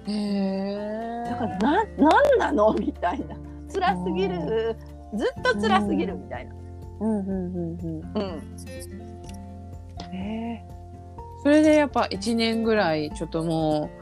[0.07, 1.23] え。
[1.29, 2.73] だからななんなの？
[2.73, 3.35] みたいな
[3.71, 4.77] 辛すぎる
[5.13, 6.55] ずっと辛すぎるみたいな。
[7.01, 8.01] うんうんうんうん。
[8.15, 8.55] うん
[10.11, 10.65] へえ。
[11.43, 14.00] それでやっぱ一年ぐらいちょっともう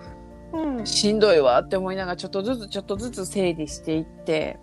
[0.58, 0.82] ん。
[0.82, 4.60] うしんどいわって思いながらちょっとずつちょっとずつ整理していって。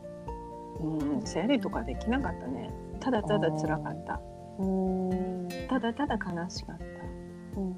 [0.81, 2.70] うん、整理とかできなかったね。
[3.01, 4.20] ただただ辛かった。
[4.59, 6.85] うんうんただただ悲しかった。
[7.61, 7.77] うん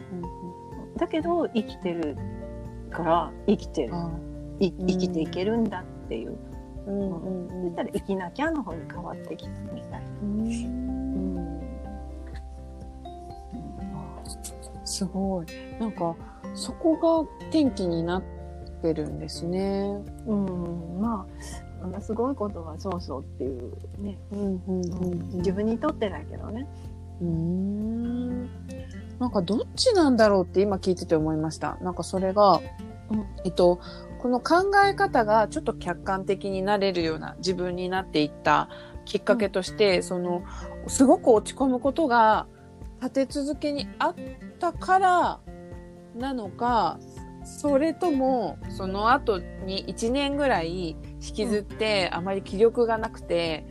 [0.97, 2.17] だけど生きてる
[2.91, 3.95] から生きてる。
[3.95, 4.11] あ
[4.61, 4.87] いうん。
[4.87, 6.37] 生きていけるんだっていう、
[6.87, 10.98] うんうんそしたら生きなきゃの方に変わってきたみたいな、うん
[14.89, 15.47] すごい。
[15.79, 16.17] なんか、
[16.55, 18.23] そこが転機になっ
[18.83, 20.03] てるんですね。
[20.27, 21.27] うん、ま
[21.81, 23.73] あものすごいことはそうそうっていう
[24.03, 26.67] ね、うんうん自分にとってだけどね
[27.21, 28.43] うん。
[29.21, 31.77] なんかどっちなんだろうって今聞いてて思いました。
[31.83, 32.61] なんかそれが、
[33.11, 33.81] うんえっと、
[34.21, 38.69] この考え方がちょっと客観的になれるような自分になっていった
[39.05, 40.43] きっかけとして、その、
[40.87, 42.47] すごく落ち込むことが
[43.01, 44.15] 立て続けにあっ
[44.59, 45.41] たから
[46.17, 46.99] なのか、
[47.45, 53.65] それとも、その後に1年ぐらい引きずって、あまり気力がなくて、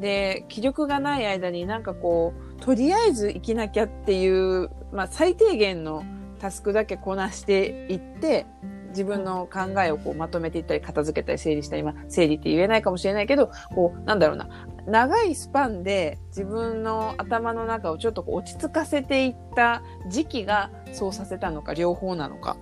[0.00, 6.04] で、気力がない間になんかこう、とりあえず生きなきゃっていう、まあ最低限の
[6.40, 8.46] タスクだけこなしていって、
[8.88, 14.48] 自分の考えをこうまとめていったり、片付けたり、整理したり、今、整理って言えないかもしれないけど、こう、なんだろうな、
[14.86, 22.56] 長いスパンで自分の頭の中をちょっと落ち着かせていった時期がそうさせたのか、両方なのか、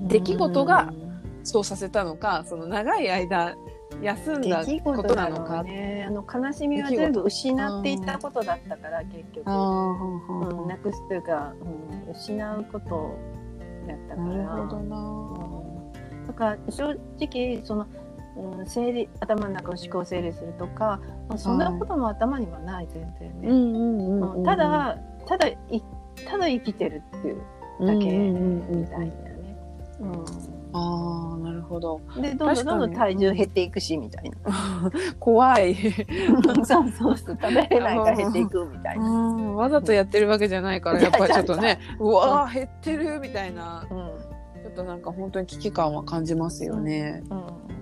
[0.00, 0.92] 出来事が
[1.44, 3.54] そうさせたのか、その長い間
[4.02, 5.60] 休ん出だ来ことなのか。
[5.60, 6.04] うね。
[6.08, 11.52] あの悲しみは全部失っていったことだったから結局、うん、なくすというか、
[12.06, 13.16] うん、失うこと
[13.86, 14.28] だったから。
[14.28, 14.96] なるほどな。
[14.98, 16.26] うん。
[16.26, 17.86] だから正直その、
[18.36, 24.44] うん、整理頭の中を思考整理するとか、まあ、そんなことも頭にはない全然ね、うんうんうんうん。
[24.44, 25.58] ただただい
[26.26, 27.42] ただ生きてるっていう
[27.80, 29.56] だけうんうんうんうんみたいなね、
[30.00, 30.24] うん。
[30.76, 32.00] ああ、なるほど。
[32.16, 34.90] でどんどんどんどん体重減っていくしみたいな。
[35.20, 35.74] 怖い。
[36.64, 43.96] そうそうそう食べれないから減っていくみたいな、うん、わざとやってるわけじゃないから、やっぱりちょっとね、うわー減ってるみたいな、うん。
[44.62, 47.22] ちょっとなんか本当に危機感は感じますよね。
[47.30, 47.73] うん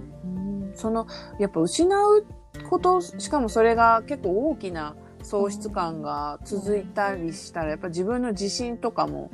[0.74, 1.06] その、
[1.38, 2.26] やっぱ失う
[2.68, 9.30] こと、しかもそれが結構大きな喪失感が続いたりしたら、やっぱ自分の自信とかも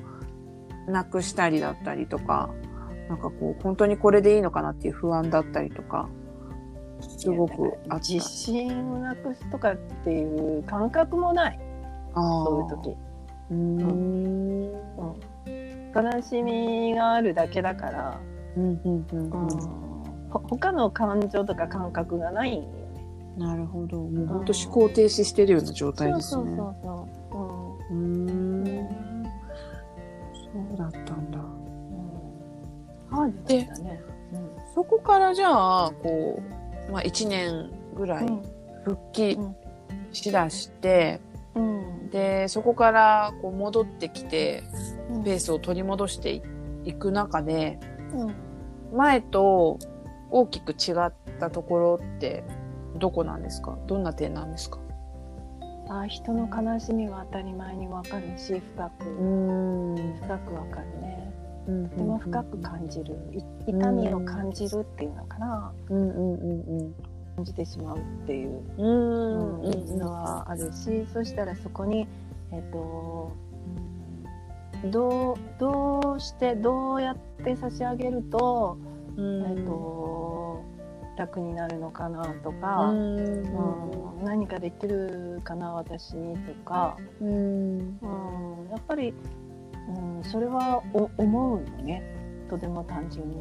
[0.86, 2.50] なくしたりだったりとか、
[3.08, 6.08] なんかこう、本当にこれでいいのかなっていう不安だったりとか、
[7.00, 7.98] すごくあった。
[7.98, 11.60] 自信をなくすとかっていう感覚もない。
[12.14, 12.96] そういう時、
[13.50, 14.78] うーん。
[15.94, 18.20] 悲しみがあるだけだから、
[18.56, 18.80] うん。
[18.84, 19.06] うん。
[19.10, 19.20] うん。
[19.20, 19.30] うん。
[19.30, 19.87] ほ
[20.30, 22.68] 他の感情とか感覚がないんよね。
[23.36, 23.98] なるほど。
[23.98, 26.44] もう本当思考停止してるような状態ですね。
[26.44, 29.24] そうそうそうそう、うーん。
[30.52, 31.38] そうだったんだ。
[31.38, 34.00] うん、ハードだったね、
[34.74, 36.42] そこからじゃあ、こ
[36.88, 38.26] う、まあ1年ぐらい
[38.84, 39.38] 復帰
[40.12, 42.10] しだして、うんうん。
[42.10, 44.64] で、そこからこう戻ってきて、
[45.12, 45.24] うん。
[45.24, 46.42] ペースを取り戻してい
[46.84, 47.78] いく中で、
[48.14, 48.34] うん。
[48.96, 49.78] 前と
[50.30, 52.44] 大きく違ったところって
[52.96, 53.78] どこなんですか？
[53.86, 54.78] どんな点なんですか？
[55.90, 59.96] あ人の悲しみは当たり前にわかるし深く、ん。
[60.20, 61.32] 深くわかるね。
[61.66, 63.16] うんとても深く感じる。
[63.32, 65.72] い痛みを感じるっていうのかな。
[65.88, 66.94] うんうんうん
[67.36, 68.62] 感じてしまうっていう。
[68.78, 68.86] うん。
[68.86, 69.98] うんうんうん。
[69.98, 72.06] のはあるしそしたらそこに
[72.52, 73.32] えっと
[74.84, 80.64] うんどうどうしてどうやって差し上げると、うんえっと
[81.18, 83.18] 楽になるのかなとうか、ん。
[83.18, 84.24] うん。
[84.24, 87.28] 何かできるかな私にとか、うん。
[87.28, 87.32] う
[87.82, 89.12] ん、やっぱり、
[89.88, 92.02] うん、それはお思うよね。
[92.48, 93.36] とても単純に、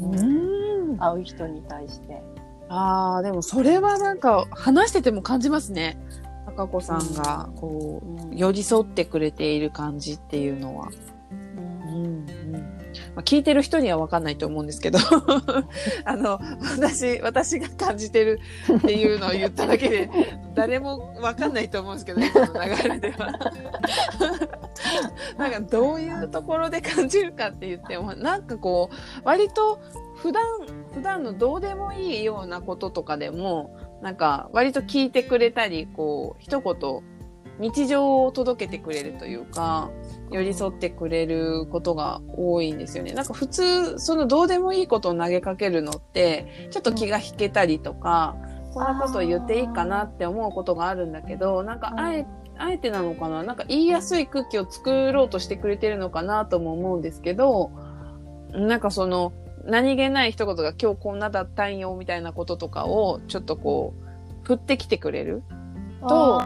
[0.00, 0.98] うん。
[0.98, 2.22] 会う人に対して。
[2.70, 5.98] ああ、でもそれはなんか話してても感じますね。
[6.46, 10.88] 高子さんがこう寄り添ってくれている感じっていうのは。
[11.30, 11.88] うん。
[11.88, 12.73] うんうん
[13.14, 14.98] まあ、聞いてる人には分かんないと思うんですけど
[16.04, 16.40] あの
[16.76, 18.40] 私私が感じてる
[18.76, 20.10] っていうのを言っただけで
[20.54, 23.32] 誰も分かんないと思うんですけど今の流れでは。
[25.38, 29.80] なんかどういうところで感じるかって言ってもなんかこう割と
[30.16, 30.44] 普段
[30.92, 37.02] 普段のどうでもいいようなこととかでもなんか割と聞いてくれたりこう一言
[37.58, 39.90] 日常を届けてくれるというか
[40.30, 43.12] 寄り添ってくれることが多いんですよね。
[43.12, 48.36] なんか普通そのどうでもいいことを投げかけるのってちょっと気が引けたりとか、
[48.72, 53.42] こんなことを言っていいかなって思うことがあるんだけどなんかあえあえてなのかな？
[53.42, 57.70] なんか言いやすい空気を作ろうとしてくれてるのかなとも思うんですけど
[58.52, 59.32] なんかその
[59.64, 65.42] 何気ない一言が今日こんなだったんよみたいなこととかをちょっとこう振ってきてくれる
[66.08, 66.42] と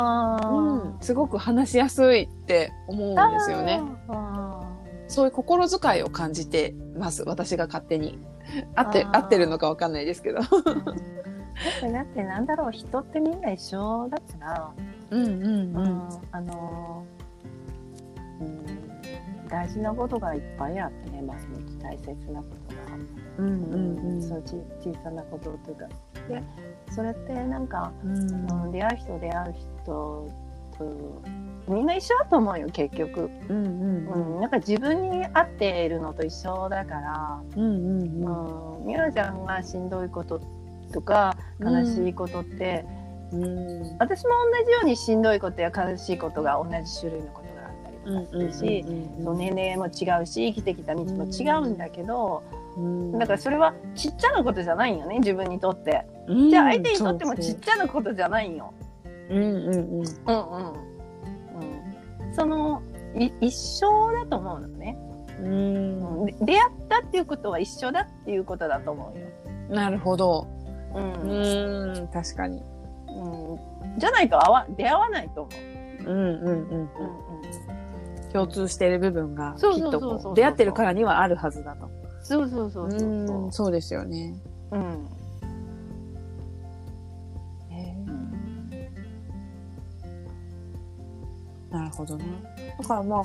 [0.51, 3.81] うん、すごく話しやすいって思うんですよね。
[4.09, 4.61] あ
[5.09, 7.23] そういう心遣いを感じてます。
[7.25, 8.18] 私が勝手に。
[8.75, 10.40] 合って、合ってるのかわかんないですけど。
[10.40, 14.71] ーだってだってなんだろう人ってみんな一緒だから、
[15.11, 18.49] うんうんうんあのーう
[19.44, 22.83] ん、大事なことがいっぱいあってね毎日大切なことが。
[23.38, 23.47] うん
[24.05, 25.87] うんそうち小さなことというか
[26.29, 26.42] で
[26.90, 28.64] それってなんか、うん。
[28.64, 30.29] うん、出会う人出会う人
[30.77, 31.22] と
[31.68, 40.40] みんな一緒だと思うよ結局、うんうんうん、なんか自分に合っているのと一緒だから、うんうんうん、みなちゃんがしんどいこと
[40.92, 42.87] とか悲しいことって、
[43.33, 43.96] うん。
[43.98, 48.85] 私も同じようにしんどいことや悲しいことが同じ種類のことがあったりとかするし、
[49.22, 52.42] そう年齢も違うし生きてきた道も違うんだけど、
[53.18, 56.06] だからそれはちっちゃなことじゃないんよね自分にとって。
[56.50, 58.72] じゃあ相手にとってもちっちゃなことじゃないんよ。
[59.30, 60.02] うんうんうんうんうん
[62.28, 62.82] うん、その
[63.14, 64.96] い一緒だと思うのね、
[65.40, 69.26] うん出会ったっていうことは一緒だっていうことだと思うよ。
[69.68, 70.46] なるほど。
[70.94, 72.62] ううんん確かに。
[73.08, 75.50] うん、じゃないと会わ出会わないと思
[76.06, 76.10] う。
[76.10, 76.88] うんうんうんうん
[78.32, 81.90] 共通している部分がきっと出会ってるからにはあるはずだと。
[82.28, 83.08] そうそうそうそうそう。
[83.08, 84.34] うんそうですよね。
[84.70, 85.08] うん
[91.70, 92.24] なるほどね。
[92.79, 93.22] だからまあ、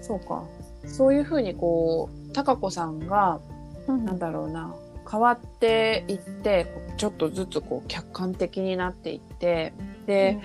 [0.00, 0.44] そうか。
[0.86, 3.40] そういうふうにこう、高子さんが、
[3.88, 4.74] なんだろうな、
[5.10, 6.66] 変わっていって、
[6.96, 9.72] ちょっとずつこう客観的になっていって、
[10.06, 10.38] で、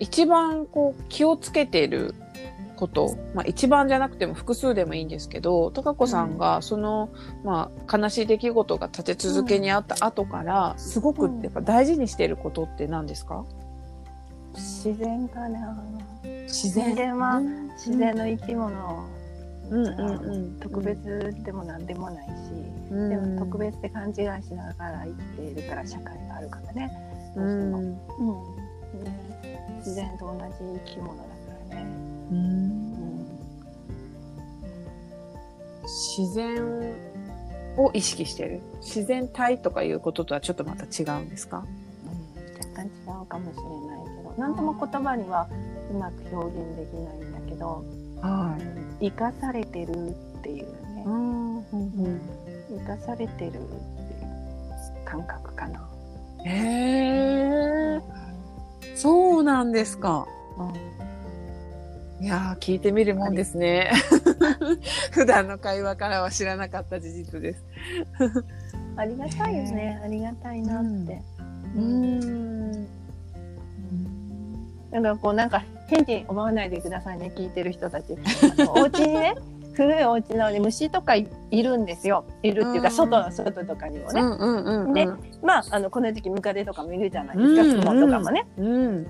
[0.00, 2.14] 一番こう気をつけている
[2.76, 7.08] こと、まあ一番じゃなくても複数でもいいんですけど、高子さんがその、
[7.44, 13.44] まあ悲しい出来事が立て続けにあった後から、すごくうんやっぱ大事にしていることって何ですか？
[14.54, 15.76] 自然かな。
[16.44, 17.18] 自然。
[17.18, 17.68] はうん。
[17.70, 19.04] 自然の生き物。
[19.70, 19.86] うん。
[19.86, 20.60] うんうん。
[20.60, 22.32] 特別でも何でもないし、
[22.90, 26.90] うん、でも特別って勘違いしながら生きているから社会があるからね。
[27.34, 27.82] どううしても、ん。
[27.82, 29.04] うん。
[29.04, 29.36] ね。
[29.78, 31.28] 自然と同じ生き物だか
[31.70, 31.86] らね、
[32.30, 32.38] うん。
[32.38, 32.86] うん
[35.88, 36.94] 自然
[37.76, 38.60] を意識してる？
[38.80, 41.64] 自然体とかいうこととはちょっとまた違うんですか？
[42.74, 42.88] 若干違
[43.22, 45.46] うかもしれないけど何とも言葉には
[45.90, 47.84] うまく表現できないんだけど、
[48.20, 48.58] は
[49.00, 52.20] 生かされてるっていうね、うんうん
[52.68, 53.62] 生かされてるっていう
[55.04, 55.88] 感覚かな。
[56.44, 56.50] へ
[57.96, 58.00] え
[58.96, 60.26] そうなんですか。
[60.58, 60.95] うん
[62.20, 63.92] いやー聞いてみるもんですね。
[65.12, 67.64] 普段の会話からは知らなかった事実です。
[68.96, 71.22] ありがたいよね、ありがたいなって。
[71.76, 72.86] うん。
[74.90, 78.16] だからこうなんか変に思わないでくださいね聞いてる人たち。
[78.74, 79.34] お家にね
[79.74, 82.24] 古いお家なので虫とかいいるんですよ。
[82.42, 82.94] いるっていうかうん。
[82.94, 84.22] 外の外とかにもね。
[84.22, 85.06] うんうんうんで
[85.42, 88.46] まああのこの時期ムカデとかもいるじゃないですかうん雲とかもね。
[88.56, 89.06] うん。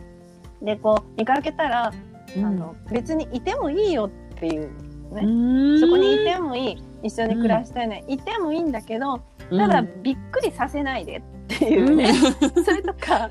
[0.61, 4.71] でこう見かけたら、うんあの別にいてもいいよっていう
[5.13, 5.23] ね。
[5.23, 5.81] うん。
[5.81, 6.83] そこにいてもいい。
[7.03, 9.21] 一緒に暮らしたいね、いてもいいんだけど
[9.51, 11.95] ただびっくりさせないでっていう。
[11.95, 12.13] ね、
[12.65, 13.31] それとか、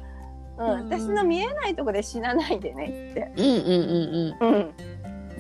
[0.57, 0.89] うんうん。
[0.89, 4.71] 私の見えないとこで死なないでねって、うんうんうんうん、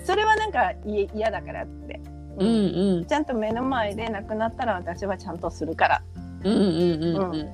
[0.03, 2.01] それはなんかい嫌だからって、
[2.37, 2.47] うん。
[2.47, 3.05] うんうん。
[3.05, 6.01] ちゃんと目の前で亡くなったら私はちゃんとするから。
[6.43, 7.49] うんうんうんうん。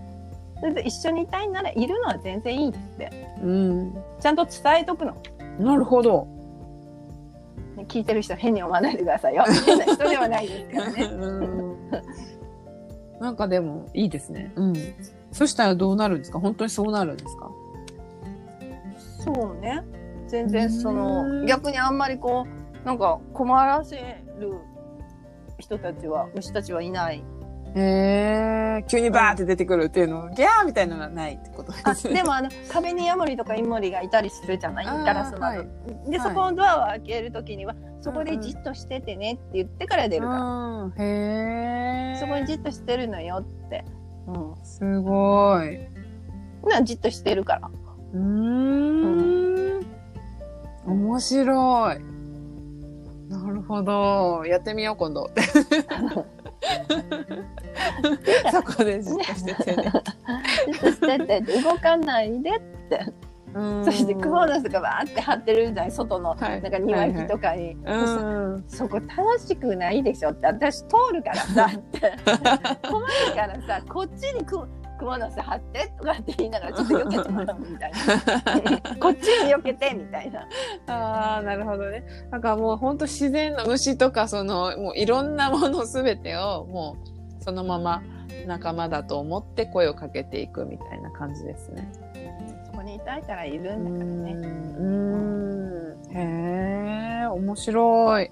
[0.60, 3.12] それで一緒にいたいならいるのは全然いいって。
[3.44, 3.94] うん。
[4.20, 5.16] ちゃんと伝えとくの
[5.62, 6.28] なるほど。
[7.88, 9.44] 聞いてる人変に思わないでくださいよ。
[9.66, 11.04] 変な人ではないですからね。
[11.04, 11.78] うん。
[13.20, 14.52] なんかでもいいですね。
[14.56, 14.74] うん。
[15.32, 16.40] そしたらどうなるんですか？
[16.40, 17.50] 本当にそうなるんですか？
[19.20, 19.82] そうね。
[20.28, 20.96] 全然そうん。
[21.42, 22.46] の逆にあんまりこ
[22.84, 23.98] うなんか困らせ
[24.40, 24.54] る
[25.60, 27.24] 人たちは虫たちはいない
[27.74, 32.16] へえ、急にバーって出てくるっていうの、ギャーみたいなのはないってことあですね。
[32.16, 34.86] でもあの壁にヤモリとかイモリがいたりするじゃない？
[34.86, 35.68] ガラス窓、はい
[36.10, 42.20] で、はいそこのドアを開けるときにはそこでじっとしててねって言ってから出るから、うん、へえ。
[42.20, 43.86] そこにじっとしてるのよって、
[44.28, 45.80] うん、すごい。
[46.68, 47.72] なじっとしてるから
[48.14, 49.86] うーん。
[50.86, 52.00] 面白い。
[53.30, 54.44] なるほど。
[54.46, 55.30] やってみよう、今度。
[58.52, 59.92] そこでじっとしててね。
[60.72, 63.06] じっとしてて動かないでって、
[63.54, 63.86] うん。
[63.86, 66.62] そしてクモの巣がバーって張ってるじゃない外のはい。
[66.62, 68.64] なんか庭木とかに、うそしたらん。
[68.68, 72.00] そこ楽しくないでしょって私通るからさって。
[72.88, 74.68] 困るからさこっちにくクモ
[75.06, 80.48] の巣張ってとかって言いながらちょっと避けてもらうみたいな こっちに避けてみたいな
[80.88, 82.04] ああ、なるほどね。
[82.30, 86.98] なんかもう本当自然の虫とか、その、もういろんなものすべてを、も
[87.40, 88.02] うそのまま
[88.48, 91.92] 仲間だと思って声をかけていくみたいな感じですね。
[92.66, 94.46] そこにいたいからいるうんだからねん。
[94.78, 98.32] うんへえ、面白い。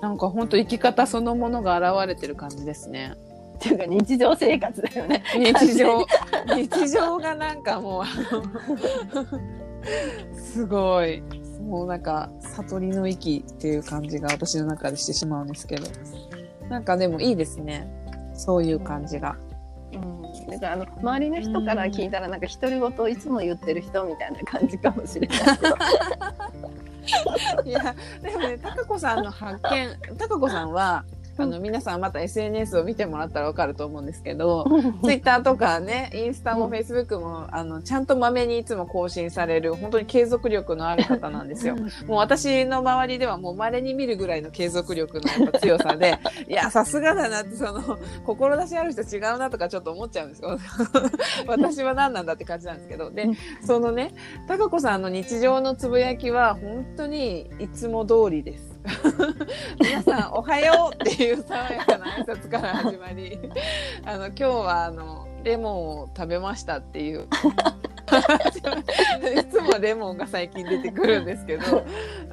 [0.00, 3.14] なんか本当生き方そのものが現れてる感じですね。
[3.64, 6.06] っていうか日常生活だよね 日常、
[6.54, 8.04] 日常がなんかもう、
[10.38, 11.22] すごい。
[11.62, 15.86] もうなんか、悟りの域っていう感じが私の中でしてしまうんですけど。
[16.68, 17.88] なんかでもいいですね。
[18.34, 19.36] そういう感じが。
[19.92, 25.76] うん、だからあの周りの人から聞いたらなんか独り言をいつも言ってる人みたいな感じかもしれないけど
[27.64, 29.88] いや、でもね、高子さんの発見、
[30.18, 31.04] 高子さんは、
[31.36, 34.64] あの、皆さんまた SNS を見てもらったらわかると思うんですけど、
[35.02, 41.76] ツイッターとかね、インスタもうんフェイスブックも、あの、ちゃんとまめにいつも更新される、本当に継続力のある方なんですよ。
[42.06, 46.18] もう私の周りではもう稀に見るぐらいの継続力のやっぱ強さで、
[46.48, 50.58] いや、さすがだなって、その、 志ある人違うなとかちょっと思っちゃうんですよ。
[51.46, 53.10] 私は何なんだって感じなんですけど。
[53.10, 54.12] でうん、そのね、
[54.46, 58.73] 高子さんの日常のつぶやきは本当にいつも通りです。
[59.80, 63.38] 皆さん、おはようっていう爽やかな挨拶から始まり、
[64.04, 67.26] あの、今日はあの、レモンを食べましたっていう。
[69.34, 71.84] いつもレモンが最近出てくるんですけど、ね、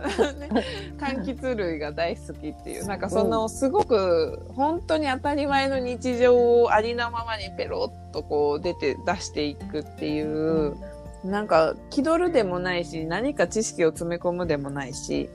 [0.99, 10.75] 柑橘類が大好きっていう、なんかそのすごく本当に当たり前の日常をありのままにペロッとこう出て出していくっていう、
[11.23, 15.29] なんか気取るでもないし、何か知識を詰め込むでもないし、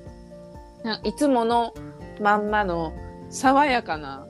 [1.04, 1.74] いつもの
[2.20, 2.92] まんまの
[3.30, 4.26] 爽やかな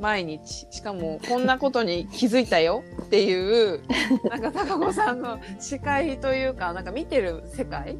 [0.00, 0.66] 毎日。
[0.70, 3.82] しかもこんなことに気づいたよっていう
[4.30, 7.98] なんか高子さんの視界というかなんか見てる世界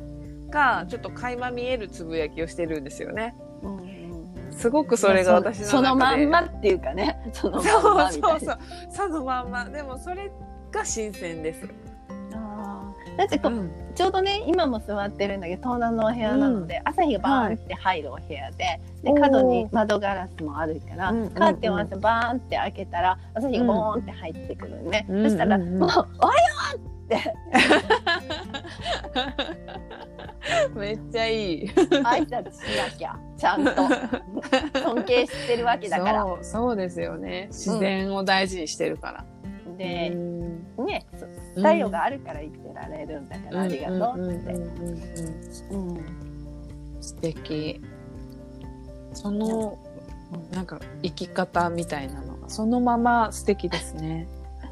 [0.49, 3.35] がちょっと垣間見えるつぶやきをしてるんですよね。
[4.51, 7.21] すごくそれが私のそのまんまっていうかね。
[7.33, 8.29] そのそうまんまみたいな。
[8.31, 8.59] そうそう。
[8.91, 9.65] そのまんま。
[9.67, 10.33] でもそれ
[10.73, 11.69] が新鮮です。
[13.19, 26.09] だってこう、うんちょうどね今も座ってるんだけど東南のお部屋なので、朝日がバーンって入るお部屋で,、でおー角に窓ガラスもあるから、うんうんうんカーテンをバーンって開けたら朝日がボーンって入ってくるね、うんそしたら、うんうんうんもう「おはよ
[26.77, 27.35] う!」って
[30.79, 31.65] めっちゃいい。
[31.67, 33.71] 挨拶しなきゃちゃんと
[34.81, 36.23] 尊敬してるわけだから。
[36.23, 37.49] そうそうですよね。
[37.51, 39.25] 自然を大事にしてるから。
[39.79, 44.55] で、うんねそ太陽があるから生きてられるんだから、ありがとうって。
[47.01, 47.81] 素敵。
[49.15, 49.79] その
[50.53, 54.29] なんか生き方みたいなのがそのまま素敵ですね。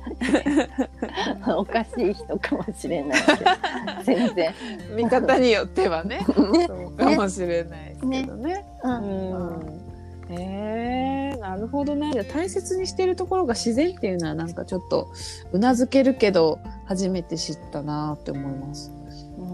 [1.49, 3.51] おかしい人かもしれないけど
[4.05, 4.55] 全然。
[4.95, 6.19] 見方によってはね。
[6.53, 8.65] ねそうかもしれないですけどね。
[8.85, 9.86] ううん
[10.31, 12.25] へえなるほどね。
[12.25, 15.13] 大切にしてるところが自然っていうのはなんかちょっと
[15.53, 18.93] うなずけるけど初めて知ったなって思います。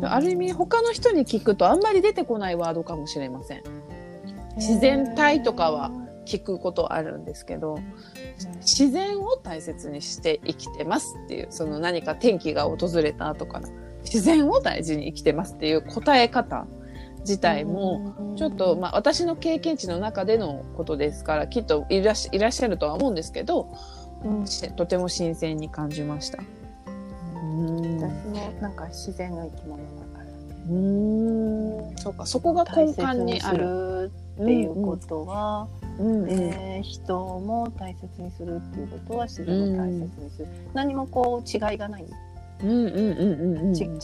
[0.05, 3.63] ある意味他の人に聞くとあんまり出てこないワードかもしれません。
[4.57, 5.91] 自然体とかは
[6.27, 7.79] 聞くことあるんですけど
[8.61, 13.61] 自然を大切にして生きてますっていうその何か天気が訪れたとか
[14.05, 16.67] 自然を大事に生きてますっていう答え方
[17.23, 23.69] 自体もちょっと、まあ、私の経験値の中でのことですからきっといらっしいらっしゃるとは思うんですけど、
[24.25, 24.47] うん。
[24.47, 26.43] しとても新鮮に感じました。
[26.87, 27.99] うん。
[28.01, 31.97] 私もなんか自然の生き物だからうーん。
[31.97, 33.59] そうかそこが根幹にある。
[33.59, 34.13] る
[34.43, 35.69] っていうことは、
[35.99, 36.31] うんうん。
[36.31, 42.07] えー人も大切にするっていうことは自然を大切にする、何もこう違いがない、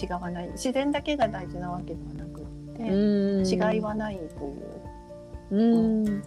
[0.01, 0.49] 違わない。
[0.53, 2.45] 自然だけが大事なわけではなくっ
[2.79, 3.47] て、うん。
[3.47, 5.63] 違いはないという。
[5.63, 6.23] うん。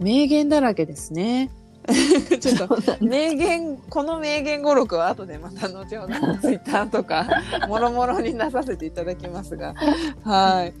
[0.00, 1.50] 名言だらけですね。
[2.40, 7.26] ちょっと名言この名言語録は後でまた後ほどツイッターとか
[7.68, 9.74] もろもろに出させていただきますが。
[10.22, 10.74] はい。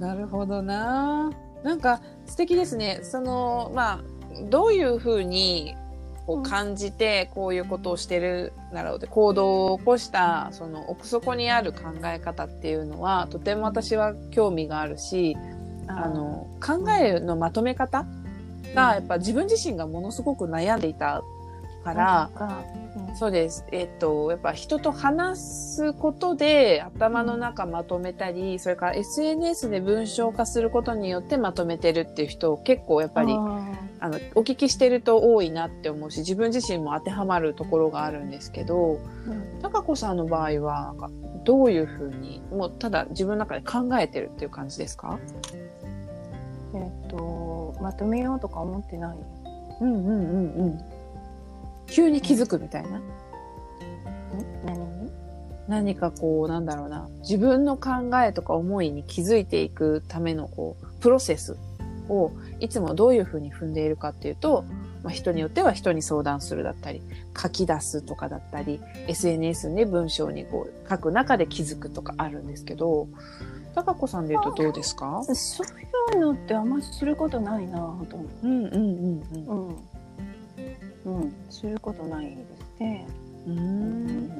[0.00, 1.30] なるほどな。
[1.62, 3.00] なんか素敵ですね。
[3.02, 4.04] そのまあ
[4.48, 5.74] どういうふうに
[6.26, 15.36] こう感じてこういうことをしてるなろうで行動を起こしたその奥底にある考え方っていうのはとても私は興味があるし
[15.86, 18.06] あの考えのまとめ方
[18.74, 21.22] がやっぱ自分自身がものすごく悩んでいた
[21.84, 22.30] から、
[23.18, 23.64] そうです。
[23.72, 38.98] えっと、やっぱ人と話すことで頭の中まとめたり、それから SNS で文章化することによってまとめてるっていう人結構やっぱり、あの、お聞きしてると多いなって思うし、自分自身も当てはまるところがあるんですけど、
[39.62, 41.10] 高子さんの場合は、なんか
[41.44, 45.18] どういうふうに、もうただ自分の中で考えてるっていう感じですか？
[46.74, 49.16] えっとまとめようとか思ってない。
[49.80, 50.80] うんうんうんうん。
[51.86, 53.00] 急に気づくみたいな。
[54.64, 54.78] 何？
[55.04, 55.10] に？
[55.68, 57.08] 何かこう、なんだろうな。
[57.20, 61.56] 自分の考えとか思いに気づいていくためのこう、プロセス
[62.08, 64.64] をいつもどういうふうに踏んでいるかっていうと、
[65.02, 67.02] まあ、人によっては人に相談するだったり、
[67.40, 73.08] 書き出すとかだったり、SNS に文章にこう書く中で気づくとかあるんですけど、
[73.74, 75.22] 高子さんで言うとどうですか？
[75.34, 75.66] そう
[76.14, 78.28] いうのってあんまりすることないなほとんど。
[78.42, 79.68] うんうんうんうん。
[79.68, 79.76] うん、
[81.50, 82.36] することないで
[82.76, 83.06] すね。
[83.46, 83.58] うん。
[83.58, 84.30] うんん。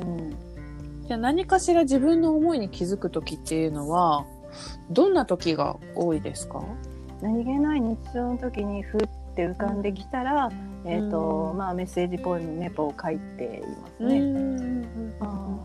[0.00, 0.30] うん。
[1.06, 4.24] じゃあ何かしら自分の思いに気づくときっていうのは、
[4.90, 6.62] どんな時が多いですか？
[7.22, 9.00] 何気ない日常の時にふっ
[9.36, 10.50] て浮かんできたら、
[10.84, 14.20] えっ、と、うんまあメッセージポエムネポを書いていますうね。
[14.20, 15.56] んあ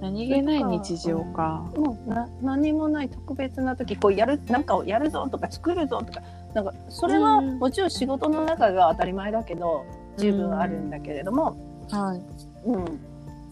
[0.00, 1.64] 何気ない日常か。
[1.74, 6.22] ーもうな何もない特別な時こうやるなんかをやるぞとか作るぞとか
[6.56, 9.84] なんかそれはうんもちろん仕事の中が当たり前だけど
[10.16, 11.54] 十分あるんだけれども、
[11.90, 12.22] はい。
[12.64, 13.00] うん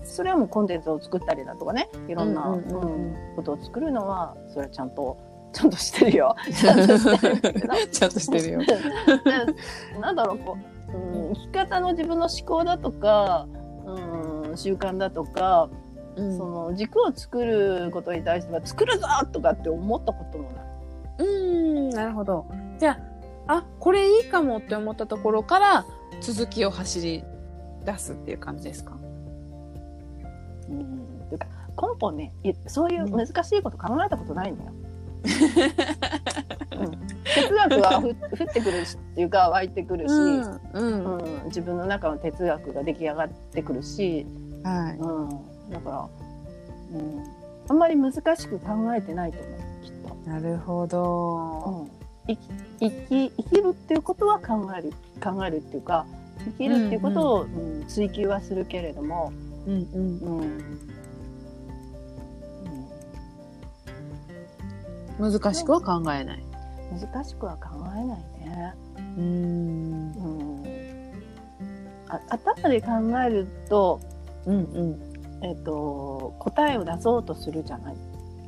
[0.07, 2.43] それはもうコンテンツを作ったりだとかねいろんな、
[3.37, 5.17] ことを作るのはそれはちゃんと
[5.53, 6.37] ちゃんとしてるよ。
[6.51, 8.61] ちゃんとしてるよ。
[8.65, 8.77] で
[10.01, 10.57] なんだろうこ
[10.89, 13.47] う、うん、生き方の自分の思考だとか、
[13.87, 15.69] うん、習慣だとか、
[16.17, 20.65] うんその軸を作ることに対しては作るぞとかって思ったこともない。
[21.19, 22.47] うん、なるほど。
[22.85, 23.01] じゃ
[23.49, 25.87] あ、あ、これいいかもって思ったところから
[26.21, 27.25] 続きを走り
[27.87, 28.93] 出すっていう感じですか？
[30.69, 30.79] うん、
[31.31, 31.47] ていうか
[31.81, 34.73] 根本ねいそういう難しいこと考えたことないのよ。
[36.79, 36.91] うん、
[37.25, 41.45] 哲学はふ 降ってくるしっていうか湧いてくるし、うんううんん。
[41.47, 44.27] 自分の中の哲学が出来上がってくるし、
[44.63, 44.99] はい。
[44.99, 46.09] うん、だから、
[46.99, 47.25] うん、
[47.67, 49.93] あんまり難しく考えてないと思うきっ
[50.25, 50.31] と。
[50.31, 51.81] なるほど。
[51.83, 52.39] うん、生き
[52.81, 56.07] 生き生きるっていうことは考える考えるっていうか
[56.45, 59.31] 生きるっていうことを、うん追求はするけれども、
[59.67, 60.19] うんうん。
[60.21, 60.41] うん。
[65.19, 66.43] うん難しくは考えない。
[66.91, 68.75] 難しくは考えないね。
[69.17, 70.13] うん。
[70.13, 70.65] うん、
[72.09, 72.89] あ頭で考
[73.25, 74.01] えると,、
[74.47, 75.45] うんうん。
[75.45, 77.97] えっと答えを出そうとするじゃない。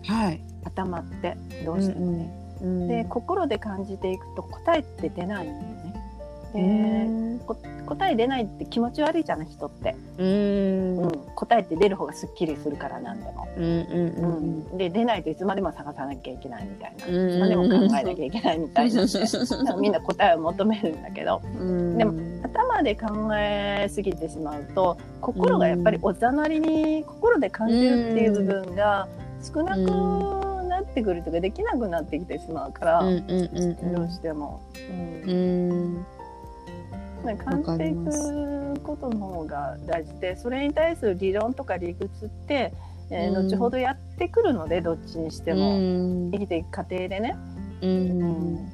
[0.08, 0.40] はい。
[0.64, 1.36] 頭って。
[1.64, 2.36] どうしてもね。
[2.40, 5.86] うんで心で感じていくと答えって出ないんだよね。
[6.54, 7.06] で、
[7.86, 10.98] 答え出ないって気持ち悪いじゃない人って、うん。
[10.98, 17.30] うん、答えって出る方がすっきりするからなんでも、うんうんうんで出ないといつまでも探さなきゃいけないみたいな、うん。
[17.30, 19.02] いつまでも考えなきゃいけないみたいな、
[19.76, 21.42] みんな答えを求めるんだけど。
[21.58, 21.98] うん。
[21.98, 29.08] でも頭で考えすぎてしまうと心がやっぱりおざなりに心で感じるっていう部分が
[29.42, 30.35] 少なくな
[30.96, 34.62] ってくるとかできなくなってきてしまうから、うんうんうんどうしても。
[34.88, 35.30] うん。
[35.30, 36.06] うん。
[37.26, 42.72] ね感じていくことの方が大事でそれに対する理論とか理屈って、
[43.10, 43.48] えーうん。
[43.48, 46.30] 後ほどやってくるのでどっちにしてうも、ん。
[46.30, 47.36] 生きていく過程でね、
[47.82, 48.72] ううんん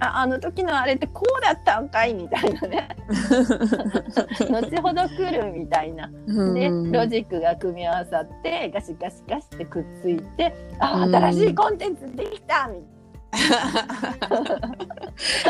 [0.00, 2.88] ああの時のあれってこうだったんかいみたいなね。
[4.50, 6.08] 後ほど来るみたいな。
[6.52, 11.14] でロジックが組み合わさってガシガシガシってくっついてあうん。
[11.14, 12.78] 新しいコンテンツできたみ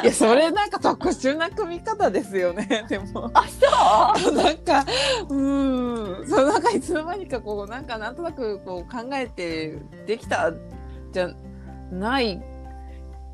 [0.03, 3.31] いやそれなんか特殊な組み方ですよね でも。
[3.35, 3.45] あ
[4.17, 4.35] そう？
[4.37, 4.85] なんか
[5.29, 5.35] う
[6.23, 6.27] ん。
[6.27, 10.53] そうなんかいつの間にかこうなんかなんとなくこう考えてできた
[11.13, 11.29] じゃ
[11.91, 12.43] ない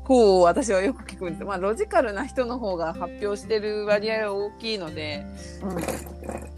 [0.03, 1.43] 方を私はよく聞くんです。
[1.43, 5.25] まあロジカルな人の方が発表してる割合は大きいので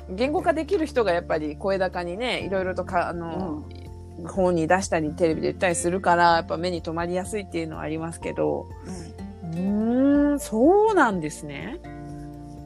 [0.10, 3.64] 言語化できる人がやっぱり声高にねいろいろとかあの、
[4.26, 8.68] 本に出したりテレビで言ったりするからやっぱ目に留まりやすいっていうのはありますけど。
[8.86, 9.24] うん
[9.54, 11.80] うーんそうなんですね。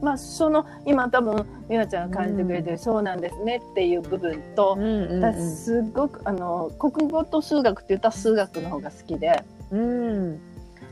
[0.00, 9.44] まあその今多分美和ちゃんが感じてくれてる、そうなんですねっていう部分と、うんうん私すごくあの国語と数学って言ったら数学の方が好きで。
[9.70, 10.40] うん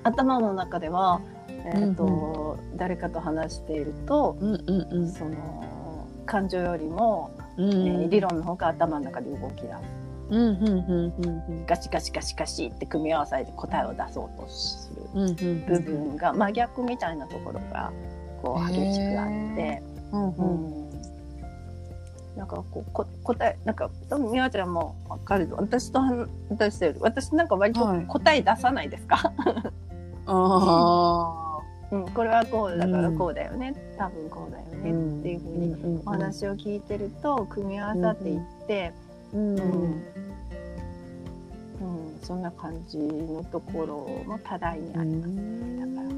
[0.07, 5.09] 頭の中では、えーとう誰かと話していると、うんうんうん。
[5.11, 9.75] その感情よりも、うんえー理論の方が頭の中で動き出す。
[10.29, 10.73] うんうんう
[11.19, 15.03] んうんガシガシガシガシって組み合わされて答えを出そうとする。
[15.15, 15.37] うんうん
[15.67, 17.93] 部分が真逆みたいなところが
[18.43, 19.27] こう激しくあっ
[19.57, 19.83] て。
[20.13, 20.83] うんううん。
[20.83, 20.87] ん
[22.37, 25.49] なんかこうこ答えなんか多分美和ちゃんも分かる。
[25.53, 26.29] 私と話
[26.75, 28.07] してる私なんか割とはい。
[28.07, 29.33] 答え出さないですか、
[30.27, 31.43] あ
[31.93, 38.93] うん、これはこうだからこうだよね、多分こうだよあねっていうふうにお話を聞いてると組み合わさっていって、
[39.33, 39.59] うん。
[39.59, 39.63] うん。
[39.63, 40.03] うん。
[42.23, 45.95] そんな感じのところも多大にありますね。
[45.95, 46.15] だから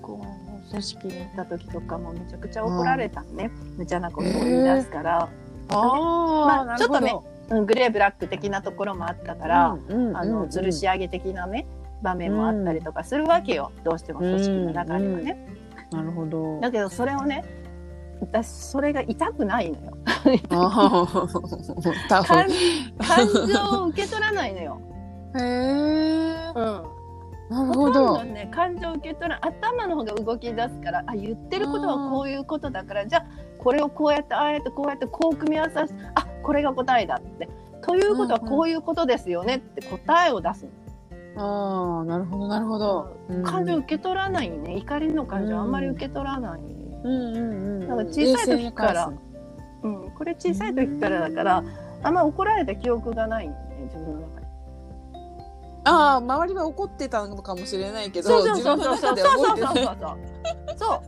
[0.00, 0.24] こ
[0.68, 5.28] う組織に行った時とかもめちゃくちゃ怒られたのね、無茶なことを言い出すから、あ
[5.68, 11.66] あまあちょっうん、グレーブラック的なところもあったから、うんうんあの吊るし上げ的なね
[12.02, 15.46] 場面もあったりとかするわけよ、どうしても組織の中ではね。
[15.90, 16.60] なるほど。
[16.60, 17.44] だけどそれをね
[18.20, 19.96] 私それが痛くないのよ。
[20.50, 21.28] ああ
[22.08, 24.80] 多感情を受け取らないのよ。
[25.36, 26.92] へえうん。
[27.50, 28.18] なるほど。
[28.18, 33.26] どね感情を受け取ら頭の方が動き出すからあ言ってることはこういうことだからじゃあ
[33.58, 37.48] これをこうやってああやってこうやってこう組み合わさせあこれが答えだって。
[37.84, 40.70] ということはこういうことですよねって答えを出すの、
[41.36, 43.16] ああなるほどなるほど。
[43.44, 44.76] 感情を受け取らないね。
[44.76, 49.12] 怒りの感情あんまり受け取らない、うんうんうんなんか小さい時から。
[49.82, 51.64] うん、これ小さい時からだから
[52.04, 53.54] あんま怒られた記憶がないね
[53.84, 54.46] 自分の中に。
[54.46, 54.52] す
[55.84, 58.96] ああ周りは怒ってたのかもしれないけどそうそう自そうそう。
[58.96, 60.18] そう分の中では覚えてないそうそうそう。
[60.78, 61.00] そう。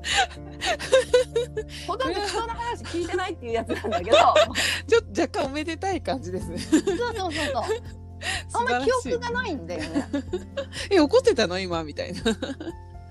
[1.86, 4.16] ほとんど人の話聞いてないっていうやつなんだけど、
[4.86, 6.58] ちょっと若干おめでたい感じですね。
[6.58, 8.03] そうそうそうそう。
[8.52, 10.08] あんまり記憶ががないんだよね。
[10.90, 11.58] え怒ってたの？
[11.58, 11.84] 今？
[11.84, 12.20] みたいな。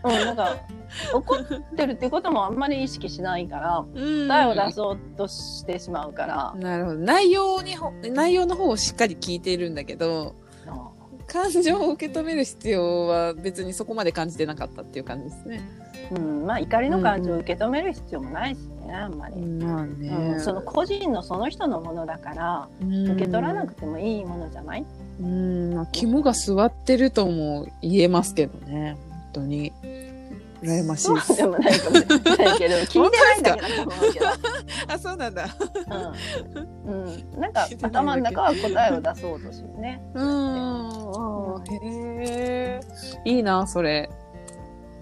[0.05, 0.57] うん、なんか
[1.14, 4.28] 怒ってるっていうこともあんまり意識しないから、うん。
[4.28, 6.97] 答えを出そうとしてしまうから、なるほど。
[6.97, 10.36] 内容にほ内容の方をしっかり聞いているんだけど
[11.26, 15.61] 感情を受け止める必要は別にそこまで感じてなかったっていう感じですね。
[16.11, 19.36] うん、まあ怒りの感情を受け止める必要もないしね、あんまり。
[19.41, 24.86] まあねうん、その個人のその人のものだから受け取らなくてもいいものじゃない、
[25.21, 28.97] うん、まあ、肝が据わってるとも言えますけどね。
[29.09, 29.73] 本当に。
[30.63, 34.27] 羨ましいそうでもないかもしれないけど聞いてないだけだけど、
[34.88, 35.45] あ、そうなんだ。
[36.86, 40.01] うんうん、なんか 頭の中は答えを出そうとするね。
[40.13, 41.63] うん。
[41.69, 42.81] へえ。
[43.25, 44.09] いいな、それ。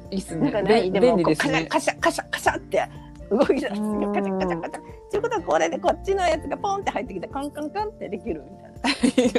[0.10, 0.52] いいっすね。
[0.52, 1.68] なんかね、べでもカシ。
[1.68, 2.90] カシャカシャカシャって
[3.32, 4.80] 動き出すカシうんャカシャカシャカシャ。
[4.80, 8.72] っていうことはこれでこっちのやつがポンって入ってきてカンカンカンってできるみたいな。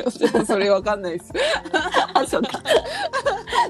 [0.03, 0.05] い
[0.41, 1.33] やそれわかんないです。
[2.15, 2.49] あ、そうか。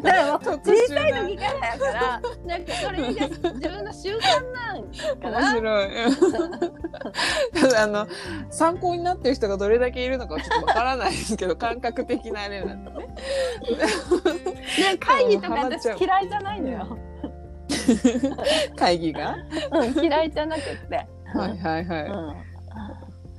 [0.02, 5.54] だからもう特小さい時からやから、なんかそれが自分の習慣なんか面な。
[5.54, 5.88] 白い。
[7.78, 8.06] あの
[8.50, 12.96] 参考になってる人がどれだけいるのかはちょっとわからないですけど 感覚的なあれなんでね。
[13.06, 16.98] ね、会議とか私嫌いじゃないのよ。
[18.76, 19.36] 会議が？
[19.72, 21.06] うん、嫌いじゃなくって。
[21.34, 22.04] はいはいはい。
[22.06, 22.34] うん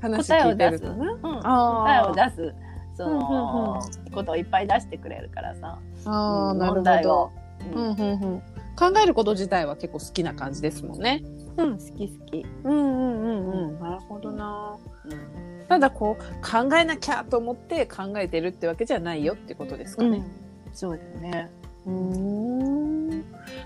[0.02, 0.84] 話答えを出す？
[0.84, 2.54] うん、答えあを出す。
[2.96, 3.80] そうんうんの、
[4.14, 5.80] ことをいっぱい出してくれるからさ。
[6.06, 7.32] あーなるほどを。。
[7.74, 8.40] ううんんうんうん。
[8.76, 11.24] 考えること自体は結構好きな感じですもんね。
[11.56, 12.46] うん、好き好き。
[12.66, 13.80] うんうんうんうん。
[13.80, 14.76] なるほどな。
[15.06, 20.22] うんただこう考えなきゃと思って考えてるってわけじゃないよってことですかね。
[20.74, 21.50] そうだよね。
[21.86, 23.24] うーん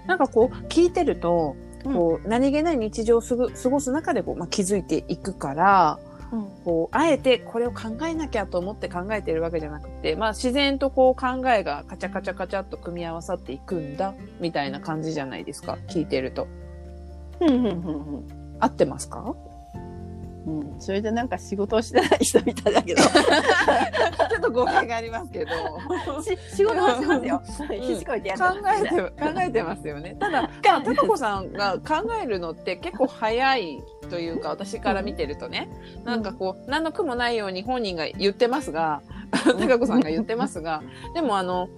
[0.07, 5.99] なんかこう聞いてると、こう何気ない日常をすぐ過ごす中でこう、まあ、気づいていくから
[6.31, 6.49] うん。
[6.65, 16.47] こうあえてこれを考えなきゃと思って考えてるわけじゃなくて、まあ、自然とこう考えがカチャカチャカチャっと組み合わさっていくんだみたいな感じじゃないですか聞いてると。
[17.39, 18.27] うんうんうん。
[18.59, 19.33] 合ってますか？
[20.47, 20.81] うんうん。
[20.81, 23.03] それでなんか仕事をしてない人みたいだけど。
[23.03, 23.11] ちょ
[24.39, 25.51] っと語弊がありますけど。
[26.23, 27.41] し仕事はしますよ。
[27.79, 30.15] ひしこいてやって考えて考えてますよね。
[30.19, 35.69] ただ、まあ、たかこさんが考えるのって結構早いというか、私から見てるとね、
[36.03, 40.81] なんかこう、何の苦もないように本人が言ってますが、たかこさんが言ってますが、
[41.13, 41.69] でもあの、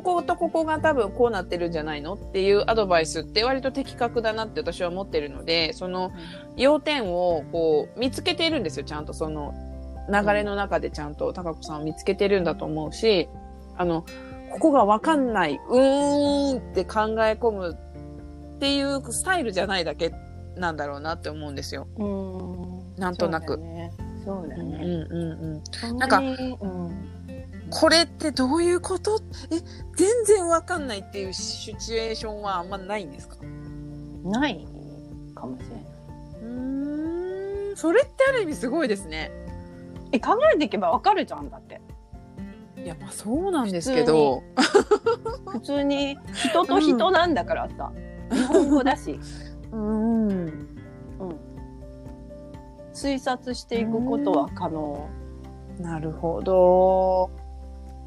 [0.00, 6.12] こことここが多分こうなってるんじゃないのっていうアドバイスって割と的確だなって私は思ってるので、その
[6.56, 9.54] 要点をこう見つけているんですよ、ちゃんとその
[10.08, 13.28] 流れの中でちゃんと高子さんを見つけてるんだと思うし、
[13.76, 14.04] あの、
[14.52, 17.76] ここがわかんない、うーんって考え込む
[18.56, 20.12] っていうスタイルじゃないだけ
[20.56, 21.86] なんだろうなって思うんですよ。
[21.98, 23.00] うん。
[23.00, 23.60] なんとなく。
[24.24, 25.06] そうだようんうんね。
[25.10, 25.98] うんうん。
[25.98, 27.15] ななんかうん。
[27.70, 29.20] これってどういうこと？
[29.50, 29.58] え、
[29.96, 33.36] 全然わかんないっていうシチュエーションはあんまないんですか？
[34.24, 34.66] ない
[35.34, 35.84] かもしれない。
[36.42, 39.30] うーん、それってある意味すごいですね。
[40.12, 41.80] え、考えていけばわかるじゃんだって。
[42.76, 44.42] いや、まあそうなんですけど、
[45.46, 47.92] 普通に人と人なんだからさ。
[48.30, 49.18] 日本語だし。
[49.72, 50.28] うん。
[50.28, 50.66] うん。
[52.92, 55.08] 推察していくことは可能。
[55.80, 57.30] なるほど。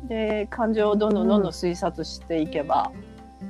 [0.08, 2.92] で、感情をどんどんどんどん推察していけば、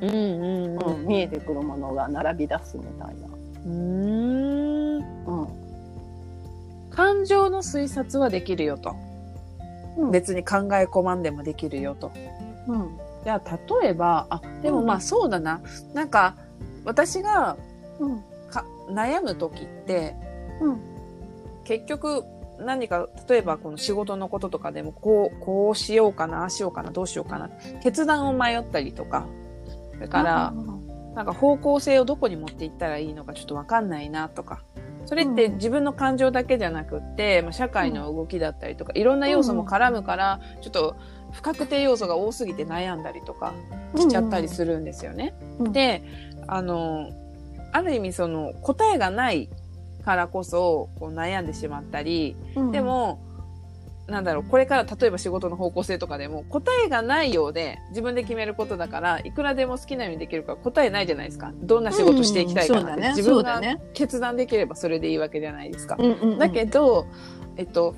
[0.01, 3.27] うんうんうん、見えてくるものが並び出すみたいな。
[3.65, 4.99] うん。
[6.89, 8.95] 感情の推察はできるよと。
[9.97, 12.11] うん別に考え込まんでもできるよと。
[12.67, 12.97] うん。
[13.23, 15.59] じゃあ、例えば、あ、でもまあそうだな。
[15.93, 16.35] なんか、
[16.85, 17.57] 私が
[17.99, 18.23] うん。
[18.49, 20.15] か悩む時って、
[20.61, 20.79] うん。
[21.65, 22.23] 結局
[22.59, 27.49] 何か、例えばこの仕事のこととかでも、こう、こうしようかな、ああしようかな、どうしようかな。
[27.81, 29.27] 決断を迷ったりとか、
[29.93, 30.53] それから、
[31.15, 34.63] なんか方向性をどこに持っていったらいいのかちょっとわかんないなとか。
[35.05, 40.95] それってうん自分の感情だけじゃなくって、まあ、社会の動きだったりとか、いろんな要素も絡むから、ちょっと
[41.31, 43.53] 不確定要素が多すぎて悩んだりとか
[43.95, 45.33] しちゃったりするんですよね。
[45.59, 46.03] うんで、
[46.47, 47.09] あの、
[47.71, 49.49] ある意味その答えがない
[50.03, 53.19] からこそこう悩んでしまったり、うんで、も、
[54.07, 61.53] なんだろう、これから例えば仕事の方向性とかでも答えがないようで自分で決めることだから、いくらでも好きなようにできるから答えないじゃないですか。
[61.55, 63.09] どんな仕事していきたいかなって、うんね。
[63.15, 63.61] 自分が。
[63.93, 65.95] 決断できればそれでいいわけじゃないですか。
[65.99, 67.05] うんうんうんだけど、
[67.57, 67.95] えっと、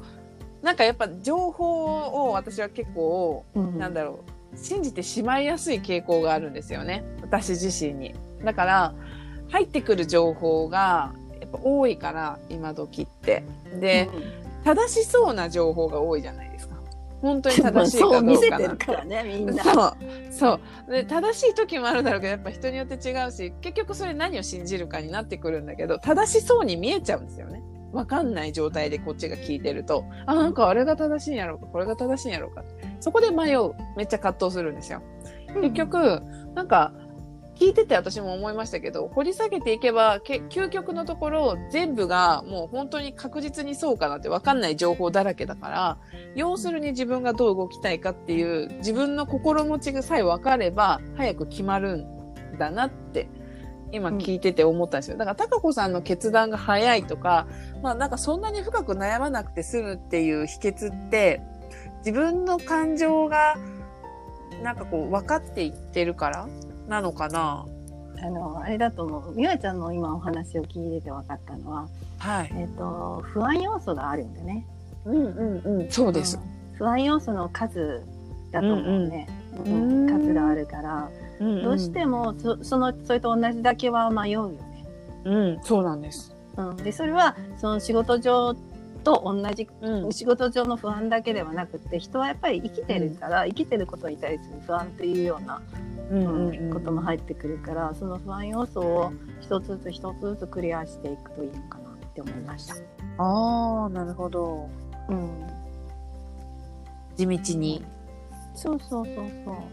[0.62, 4.24] なんかやっぱ情報を私は結構、うんなんだろ
[4.54, 7.04] う、信じてしまいやすい傾向があるんですよね。
[7.22, 8.14] 私自身に。
[8.44, 8.94] だから、
[9.50, 11.14] 入ってくる情報が
[11.52, 13.44] ぱ多いから、今時って。
[13.80, 14.10] で、
[14.64, 16.76] 正しそうな情報が多いじゃないですか。
[17.22, 19.64] 本当に正しいか そう見せどうかなてるからねみんな。
[19.64, 19.94] そう。
[20.32, 20.92] そう。
[20.92, 27.62] で、正しい時もあるだろうけど、やっぱ人によって違うし、結局それ何を信じるかになってくるんだけど、正しそうに見えちゃうんですよね。
[27.92, 32.64] わかんない状態でこっちが聞いてると、あ、なんかあれが正しいんやろうか、これが正しいんやろうか。
[33.00, 33.74] そこで迷う。
[33.98, 35.02] めっちゃ葛藤するんですよ。
[35.56, 36.22] 結局、
[36.56, 36.94] なんか、
[37.62, 45.98] 聞いてて私も思いましたけど、掘り下げていけば、け究極のところ、全部がもう本当に確実にそうかなって分かんない情報だらけだから、
[46.34, 53.30] 要するに自分がどう動きたいかっていう、自分の心持ちがさえ分かれば、早く決まるんだなって、
[53.92, 55.18] 今聞いてて思ったんですよ。
[55.18, 57.46] だから、高子さんの決断が早いとか、
[57.84, 61.44] まあなんかそんなに深く悩まなくて済むっていう秘訣って、
[62.00, 63.56] 自分の感情が、
[64.64, 66.48] なんかこう分かっていってるから
[66.88, 67.66] なのかな？
[68.24, 69.36] あのあれだと思う。
[69.36, 71.88] 美和ちゃんの今お話を聞いてて分かったのは、
[72.20, 72.52] はい。
[72.56, 74.66] えっと不安要素があるんでね。
[75.06, 75.92] うんうんうん。
[75.92, 76.38] そうです。
[76.38, 76.78] うん。
[76.78, 78.04] 不安要素の数
[78.52, 79.28] だと思うね、
[79.66, 80.06] ううん。
[80.06, 80.10] ん。
[80.10, 81.10] 数があるから。
[81.40, 81.64] うん。
[81.64, 84.86] どうしてもそそのそれと同じだけは迷うよね。
[85.24, 86.36] うん、そうなんです。
[86.58, 88.56] うん、でそれはその仕事上
[89.04, 90.12] と同じうん。
[90.12, 95.62] 仕事上の不安だけではなくて人はやっぱり生きてるから、生きてることに対する不安っていうような、
[96.10, 102.76] ううんことも入ってくるからその不安要素を一つずつ一つずつクリアしていくといいのかなって思いました。
[103.18, 104.70] ああ、なるほど。
[105.10, 105.48] うん、
[107.16, 107.84] 地道に。
[108.54, 109.56] そうそうそうそう。
[109.56, 109.64] ま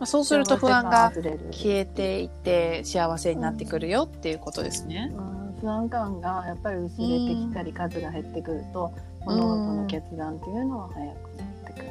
[0.00, 1.10] あ、そうすると不安が
[1.50, 5.12] 消えていって幸せになってくるよっていうことですね。
[5.16, 8.92] うん不安感がやっぱり薄れてきたり数が減ってくると
[9.24, 11.84] 物事の決断っていうのは早くなってくる。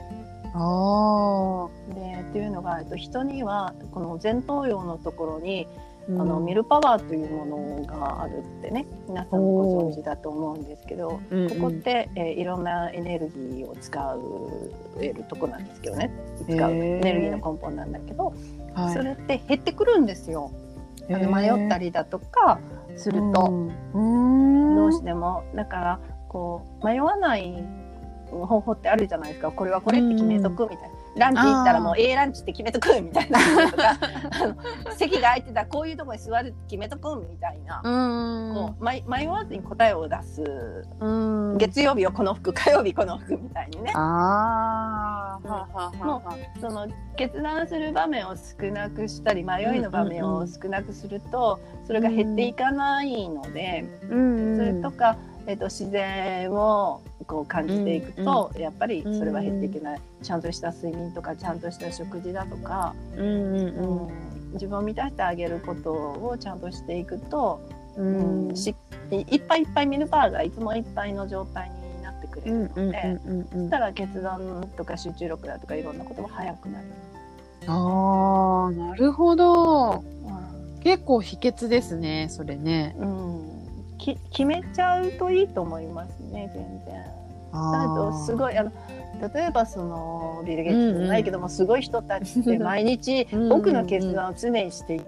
[1.96, 5.68] でっていうのがえっと人にはこの前頭葉のところに、
[6.08, 11.50] ああのミルパワーというものがあるってね皆さんご存知だと思うんですけど、うんうん。
[11.50, 14.18] ここって、えーいろんなエネルギーを使
[15.00, 16.12] えるとこなんですけどね。
[16.48, 18.36] 使うエネルギーの根本なんだけど、
[18.76, 18.94] はい。
[18.94, 20.52] それって減ってくるんですよ。
[21.10, 22.60] あの迷ったりだとか
[22.96, 23.50] すると。
[23.94, 25.44] うん、どうしても。
[25.56, 27.64] だからこう迷わない
[28.32, 29.52] 方法ってあるじゃないですか。
[29.52, 33.40] これはこれって決めとくみたいな、ランチ行ったらもう A ランチって決めとくみたいな
[33.70, 33.98] とか
[34.32, 38.54] あの席が空いてたらこういうところに座るって決めとくみたいな、うん。
[38.56, 40.44] こう迷迷わずに答えを出す、
[41.00, 41.58] うん。
[41.58, 45.48] 月曜日はこの服火曜日この服みたいにねああ。
[45.48, 53.86] はあはあはあはその決断する場面を少なくしたり迷いの場面を少なくするとそれが減っていかないので。
[54.04, 67.60] それとか、えっと自然をこう感じていくと、やっぱりそれは減っていけない、ちゃんとした睡眠とかちゃんとした食事だとか、うんうんうん自分を満たしてあげることをちゃんとしていくと、
[67.98, 68.56] ううんん。
[68.56, 68.76] し
[69.12, 76.88] いっぱいいっぱいミルパワーがいつもいっぱいの状態になってくれうんうんるので、うんうんそしたら決断とか集中力だとかいろんなことも早くなる。
[77.68, 80.04] ああ、なるほど。
[80.04, 80.04] う
[80.84, 82.96] 結構秘訣ですね、それね。
[83.00, 83.06] んう
[83.50, 83.53] ん
[84.04, 87.04] き決めちゃうといいと思いますね全然。
[87.54, 88.36] だとすい。
[88.36, 88.72] ごいあの
[89.34, 95.06] 例えばそのビル・ゲイツじゃないけども、すごい人たちって 毎日うん僕の決断を常にしている、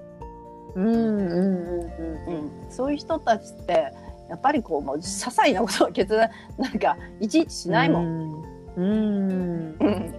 [0.75, 3.93] うんうんうんうんそういう人たちって
[4.29, 8.31] やっぱりこうもう些細なことを決断なんかいちいちしないもん。
[8.31, 8.43] ん。
[8.77, 9.75] うん。
[9.79, 10.15] うん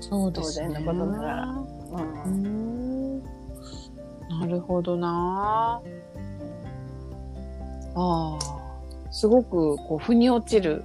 [0.00, 0.68] そうですね。
[0.68, 1.66] 当然のことながらう
[2.26, 3.22] うんん。
[4.28, 5.80] なるほどな。
[7.96, 8.38] ああ。
[9.10, 10.84] すごく、こう、腑に落ちる。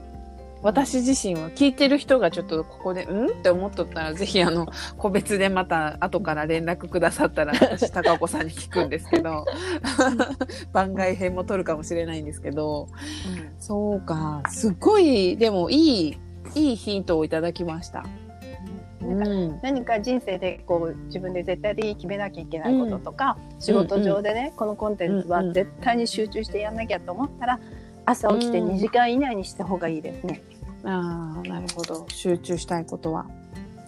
[0.64, 3.28] 私自身は聞いてる人がちょっとここで、うん？
[3.30, 9.46] って思っとったら、ぜひあの、個別でまた後から連絡くださったら、私、高岡さんに聞くんですけど、
[10.72, 12.88] 番外編も撮るかもしれないんですけど、
[13.58, 16.18] そうか、すっごい、でもいい、
[16.54, 18.06] いいヒントをいただきました。
[19.02, 19.60] なんかうん。
[19.62, 27.60] 何か人生でこう自分で絶対的に決めなきゃいけないこととか、仕事上でね、このコンテンツは絶対に集中してやんなきゃと思ったら
[28.06, 30.42] 朝起きてうん2時間以内にした方がいいですね。
[30.84, 32.06] ああ、なるほど。
[32.10, 33.26] 集中したいことは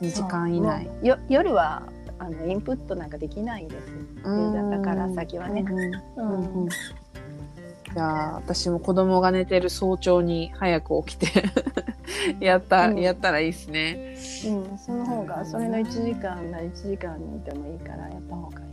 [0.01, 0.89] 2時間以内。
[1.01, 1.83] よ夜は
[2.19, 3.87] あのインプットなんかできないです。
[4.25, 5.65] 夕方から先はね。
[5.67, 6.69] うんううんうん
[7.93, 11.43] じゃあ、私も子供が寝てる早朝に早く起きて
[12.39, 14.15] やった、うんやったらいいですね。
[14.47, 18.65] うん、その方がそれの1時間な1時間でもいいからやった方がいい。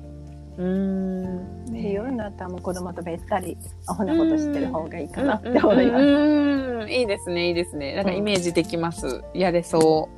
[0.59, 1.72] うーん。
[1.72, 6.05] で夜になったらもう子供とべったりアホなことしてる方がいいかなって思います。
[6.05, 7.94] うんいいですね、いいですね。
[7.94, 9.22] なんかイメージできます。
[9.34, 10.09] やれそ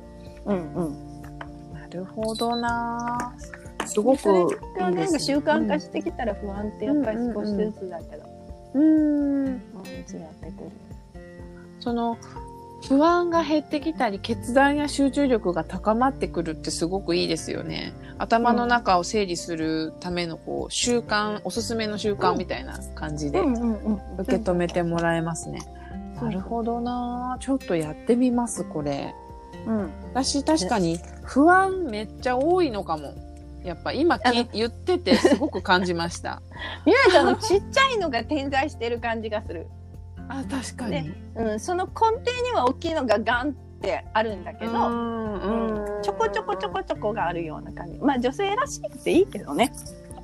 [0.45, 0.85] うんうん。
[0.87, 1.73] う。
[1.73, 3.35] なるほどな。
[3.85, 4.45] すごくそれい
[4.79, 8.23] がいですなんか習慣化してきたら不安ってやっぱり少しずつだけど、
[8.75, 9.45] うん。
[9.45, 10.15] うん違って
[10.51, 10.71] くる。
[11.79, 12.17] その
[12.87, 17.93] 不安が減ってきたり決断や集中力が高まってくるってすごくいいですよね。
[18.17, 23.39] 頭の中を整理するためのこう習慣、おすすめの習慣みたいな感じで。
[23.39, 25.61] 受け止めてもらえますね。
[26.21, 29.13] なるほどなちょっとやってみます、これ。
[29.65, 33.13] うん、私確かに不安めっちゃ多いのかも。
[33.63, 34.19] やっぱ今
[34.51, 36.41] 言っててすごく感じました。
[36.85, 39.67] みなちゃんのちっちゃいのが点在してる感じがする。
[40.29, 40.91] あ確かに。
[40.91, 47.97] ねうん、その根底には大きいのがガンってあるんだけど、うんうんちょこちょこちょこちょこがあるような感じ。
[47.99, 49.71] まあ女性らしくていいけどね。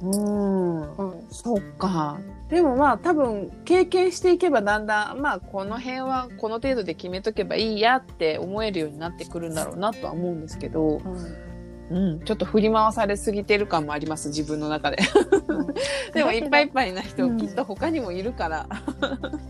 [0.01, 2.19] うんうん、そっか。
[2.49, 11.48] でもまあ多分経験していけばだんだんまあこの辺はこの程度で決めとけばいいやって思えるようになってくるんだろうなとは思うんですけど、うん、
[11.89, 14.97] ちょっと振り回されすぎてる感もあります自分の中で。
[16.13, 17.37] でもいっぱいいっぱいな人、うん。
[17.37, 18.67] きっと他にもいるから。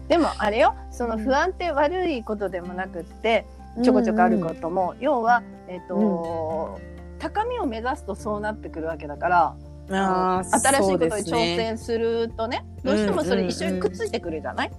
[0.08, 3.46] でもあれよその不安って悪いことでもなくって
[3.84, 6.80] ちょこちょこあることも、要は、えっと
[7.20, 9.56] 高みを目指すとそうなってくるわけだから
[9.92, 14.72] あー新しいことに挑戦するとねどうしてもそれ一緒にくっついてくるじゃない、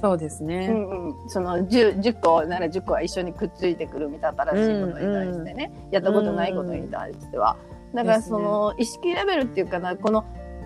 [0.00, 0.68] そうですね。
[0.70, 7.56] うんうん、その 10, 10個なら10個は一緒にくっついてくるみたいな新しいことに対してね、やったことないことに対しては。
[7.94, 10.24] だからその意識レベルっていうかなこの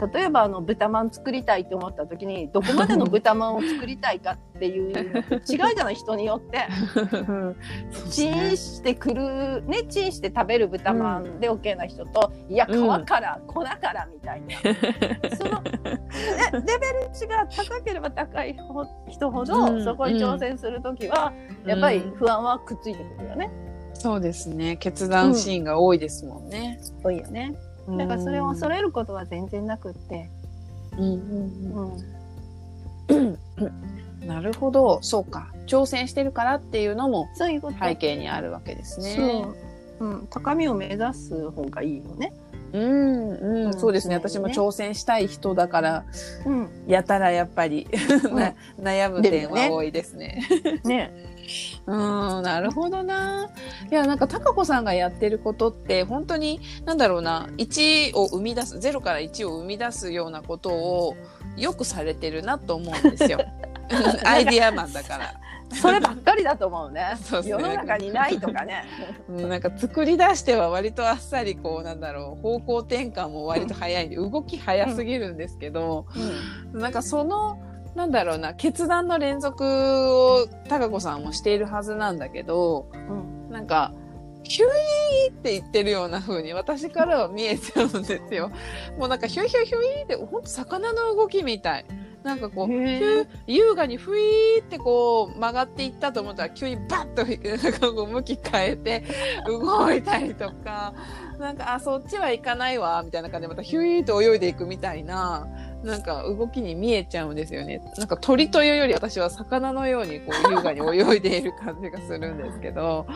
[0.09, 6.69] 例えばあの豚まん作りたいって思った時にどこまでの豚まんを作りたいかっていう違うじゃない人によって。
[8.11, 12.71] チンしてくるねチンして食べる豚まんで OK な人と、いや皮
[13.07, 15.73] から、粉からみたいなそのね
[16.53, 21.33] レベル値が高ければ高いほ人ほど、うんそこに挑戦する時は、
[21.65, 23.51] やっぱり不安はくっついてくるよね。
[23.95, 24.77] そうですね。
[24.77, 26.81] 決断シーンが多いですもんね。
[27.03, 27.55] 多いよね。
[27.97, 30.31] だからそれを恐れることは全然なくって。
[30.99, 31.19] うんうん
[33.09, 33.79] うんうん
[34.27, 34.99] なるほど。
[35.03, 35.49] そうか。
[35.67, 37.29] 挑戦してるからっていうのも。
[37.37, 39.17] 背景にあるわけですね。
[39.99, 40.07] そう。
[40.07, 42.33] うん、高みを目指す方がいいよね。
[42.73, 44.15] うん、うん、うんそうですね。
[44.15, 46.05] 私も挑戦したい人だから、
[46.47, 46.69] うん。
[46.87, 47.89] やたらやっぱり、
[48.33, 50.43] な悩む点は多いですね。
[50.85, 51.13] ね。
[51.87, 53.51] うん、なるほどな。
[53.91, 61.17] いや、なんか、高子さんがやってることって、本当に、なんだろうな、1を生み出す、0から1を生み出すようなことを、
[61.57, 63.41] よくされてるなと思うんですよ。
[64.25, 65.35] アイディアマンだから。
[65.73, 67.17] そればっかりだと思うね。
[67.23, 68.85] そう世の中にないとかね。
[69.29, 76.07] うんなんか作り出しては割とあっさりこうなんだろう方向転換も割と早い動き早すぎるんですけど、
[76.73, 77.63] なんかその
[77.95, 83.51] なんだろうな決断の連続を高子さんもしているはずなんだけどうん。
[83.51, 83.93] なんか
[84.43, 88.51] ヒュイーって言ってるような風に私からは見えちゃうんですよ。
[88.99, 91.85] もうなんかヒュイヒュイヒュイってほんと魚の動きみたい。
[92.23, 92.71] なんかこう、
[93.47, 99.05] 優雅にふいーってこう曲がっていったと思ったら急にバッとなんかこう向き変えて
[99.47, 100.93] 動いたりとか、
[101.39, 105.49] なんか、あ、そっちは行かないわ、みたいな感じでまたヒュイーと泳いでいくみたいな、
[105.83, 107.83] なんか動きに見えちゃうんですよね。
[107.97, 113.07] なんか鳥というより私は魚のようにこう優雅に泳いでいる感じがするんですけど、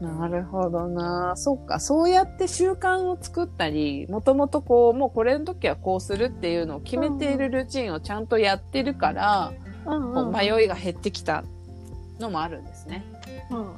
[0.00, 1.32] なるほどな。
[1.36, 1.80] そっか。
[1.80, 9.52] そうやって習慣を作ったり、もともとこう、もうこれの時はこうするっていうのを決めているルーチンをちゃんとやってるから、
[9.86, 11.44] うんこう迷いが減ってきた
[12.18, 13.04] のもあるんですね。
[13.50, 13.72] うん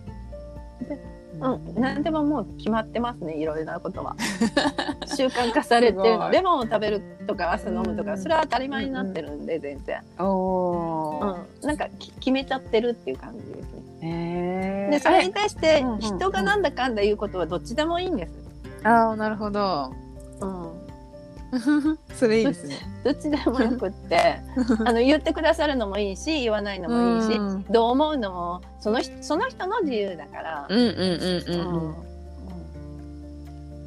[1.40, 4.16] うん、何でももう決まってますねいろいろなことは。
[5.16, 8.04] 習慣化されてレモンを食べるとか朝飲むとうん。
[8.04, 11.36] かそれは当たり前になってるんで全然、おー。
[11.62, 13.82] うん、なんかき決めちゃってるっていう感じですね。
[14.02, 14.90] へー。
[14.90, 16.00] でそれに対してうんうんうん。
[16.00, 18.32] 人がなんだかんだ言うことはどっちでもいいんです、
[18.84, 19.92] ああ、なるほど。
[21.50, 22.76] うん、それいいですね。
[23.04, 24.40] ど っちでもよくって
[24.84, 30.94] あの言ってくださるのもいいし言わないのもいいし、うんどう思うのもその人その人の自由だから、うんうんうん
[31.46, 32.08] うんうん。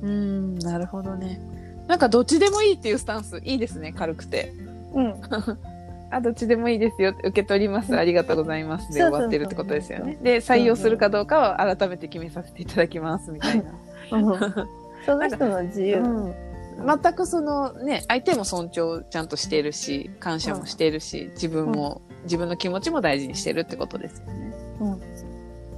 [0.02, 1.40] うん、なるほどね。
[1.88, 4.52] なんかどっちでもいいっていうスタンスいいですね、軽くて。
[4.94, 5.16] うん
[6.14, 7.14] あ、どっちでもいいですよ。
[7.20, 7.98] 受け取ります。
[7.98, 8.94] ありがとうございます。
[8.94, 10.18] で終わってるってことですよね。
[10.22, 13.32] で、採用するかどうかは改めて決めさせていただきます。
[13.32, 13.72] みたいな。
[14.12, 24.54] うんその人の自由、うん全くそのね、相手も尊重ちゃんとしてるし、感謝もしてるし、自分も、自分の気持ちも大事にしてるってことですよね。
[24.80, 25.00] うん。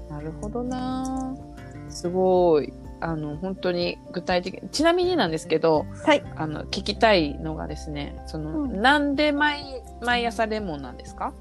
[0.10, 1.36] なるほどな。
[1.90, 2.74] すごい。
[3.02, 6.24] あの、本当に具体的ちなみになんですけど、はい。
[6.38, 8.82] あの、聞きたいのがですね、その、うん。
[8.82, 11.34] なんで毎、毎朝レモンなんですか？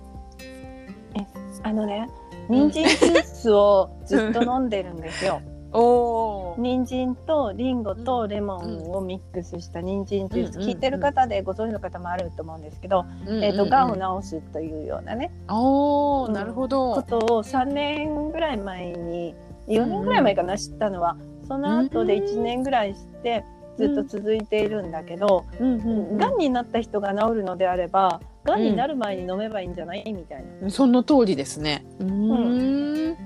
[1.64, 2.08] あのね
[2.48, 5.40] 人参ジュースをずっと飲んでるんですよ
[5.72, 6.60] おー。
[6.60, 15.30] 人参とリンゴとレモンをミックスした人参ジュース、うん聞いてる方でご存知の方もあると思うんですけど、うんえー、とがんを治すというようなね。
[15.48, 17.02] おなるほこど。
[17.02, 19.34] とを3年ぐらい前に
[19.68, 21.16] 4年ぐらい前かな知ったのは
[21.48, 23.44] その後で1年ぐらいして
[23.78, 28.60] ずっと続いているんだけど、うんうんがんになった人が治るのであればがん。
[28.60, 30.04] になる前に飲めばいいんじゃない？
[30.12, 30.68] みたいな。
[30.68, 31.84] その通りですね。
[32.00, 33.16] うーん。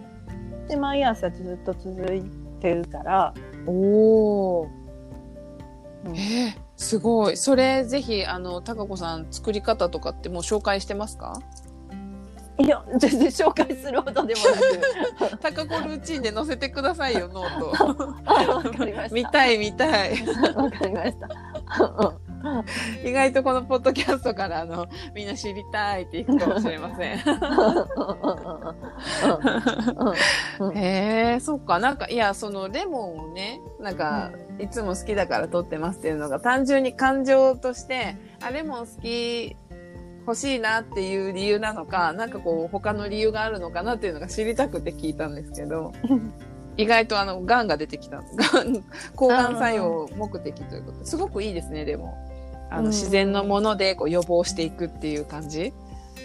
[0.67, 2.23] って毎朝ずっと続い
[2.61, 3.35] てるから、
[3.67, 4.69] おお。
[6.07, 7.39] うんえーすごい。
[7.39, 11.41] それぜひあの高子さん作り方とかってもう紹介してますか？
[12.59, 14.41] いや全然紹介するほどでも
[15.21, 17.73] なく 高子ルーチンで載せてくださいよノート。
[18.27, 20.13] あわかりました見たい見たい。
[20.55, 21.29] わかりました。
[23.05, 27.19] 意外とこのポッドキャストからあのみんな知りたいっていくかもしれません。
[30.75, 31.79] へえ、そっか。
[31.79, 31.97] なん。
[31.97, 33.95] か、いや、そのレモンをね、なん。
[33.97, 39.57] か、いつも好きだから取ってますっていうのが、単純に感情として、あ、レモン好き、
[40.27, 42.31] 欲しいなっていう理由なのか、なん。
[42.31, 45.35] かこう、他の理由があるのかなっていうのが知りたくて聞いたん。
[45.35, 45.93] ですけど、
[46.77, 48.23] 意外とあの、癌が出てきた。
[48.53, 48.85] 癌、
[49.15, 49.59] 抗がん。
[49.59, 52.17] 作用目的ということ、すごくいいですね、でも。
[52.71, 52.87] あの、うん。
[52.89, 55.73] 自然のものでこう予防していくっていう感じ？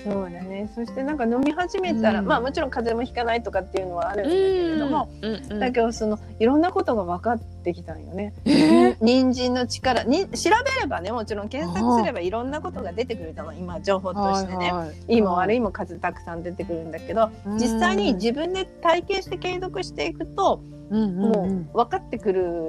[0.03, 0.67] そうだね。
[0.73, 2.25] そしてなんか飲み始めたら、うん。
[2.25, 8.33] まあもちろん風邪もひかないとかっていうのはあるんだけれども、うんうんだけどそのいろんなことが分かってきたんよね。
[8.45, 8.97] えー？
[8.99, 13.55] 人参の力に調べればねもちろん検索すればいろんなことが出てくると思う。
[13.55, 14.71] 今情報としてね。
[14.71, 15.13] はいはい。
[15.13, 15.21] いい。
[15.21, 17.29] も悪いも数たくさん出てくるんだけど
[17.59, 22.67] 実際に自分で体験して継続していくともう分かってくる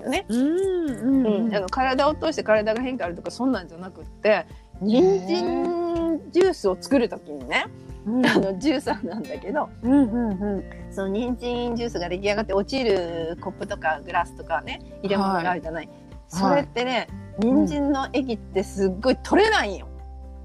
[0.00, 0.26] よね。
[0.28, 4.46] うんうんうん、あの体を通して体が変化あるとかそんなんじゃなくって
[4.80, 7.66] 人参ジュースを作る時にね
[8.06, 8.26] うん。
[8.26, 10.64] あのジューサーなんだけどうんうんうん。
[10.90, 15.88] その人参ジュースが出来上がって落ちるコップとかグラスとかね入れ物があるじゃない、
[16.28, 19.88] それってね、人参の液ってすっごい取れないんよ。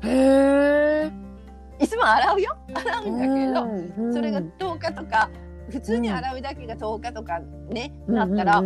[0.01, 1.11] へえ。
[1.79, 2.57] いつも洗うよ。
[2.73, 5.29] 洗うんだけど、どそれが10日とか
[5.69, 7.39] 普通に洗うだけが10日とか
[7.69, 8.63] ね、なったら、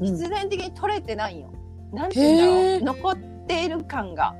[0.00, 1.50] 必然的に取れてないよ。
[1.92, 4.34] なんて言うんだろう残っている感が。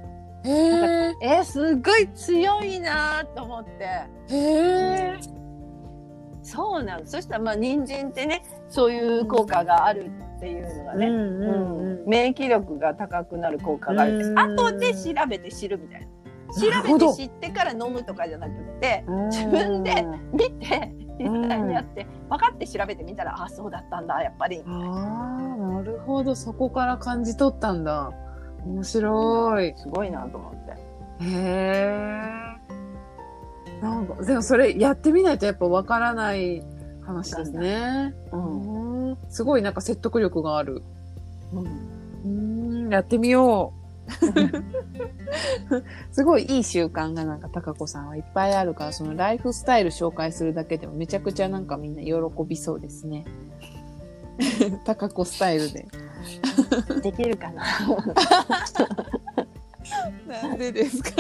[0.45, 1.15] へえ。
[1.23, 3.85] えー、すっごい強いなと思って。
[3.85, 5.19] へえ。
[6.43, 7.07] そうなの。
[7.07, 14.55] そしたらまあ人参ってね、そういう効果があるっていうのがね、うんうん免疫力が高くなる効果があるうんって。
[14.55, 16.07] 後で調べて知るみたいな。
[16.55, 20.93] 調べて知ってから飲むとかじゃなくって、自分で見て
[21.25, 24.63] 実際にやって、分かって調べてみたら、あ、そうだったんだ、やっぱり。
[24.67, 26.35] ああ、なるほど。
[26.35, 28.13] そこから感じ取ったんだ。
[28.65, 29.75] 面白い。
[29.77, 30.73] すごいなと思って。
[31.25, 32.41] へえ。
[33.83, 36.63] なんか、でもそれやってみないとやっぱわからない
[37.03, 38.15] 話ですね。
[38.33, 38.63] うん。
[38.65, 40.83] うんすごいなんか説得力がある。
[41.53, 41.91] うん
[42.25, 43.80] うん、やってみよう。
[46.11, 52.13] すごいいい習慣がなんか高子さんはいっぱいあるから、そのライフスタイル紹介するだけでもめちゃくちゃなんかみんな喜
[52.47, 53.25] びそうですね。
[54.85, 55.87] 高子スタイルで。
[57.03, 57.63] できるかな？
[60.27, 61.11] なんでですか？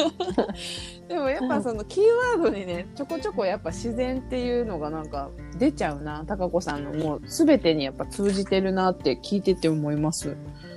[1.08, 2.04] でもやっぱそのキー
[2.38, 6.24] ワードにね、ちょこちょこやっぱ自然っていうのがなんか出ちゃうな。
[6.26, 10.36] 高子さんのもう全てにやっぱ通じてるなって聞いてて思います。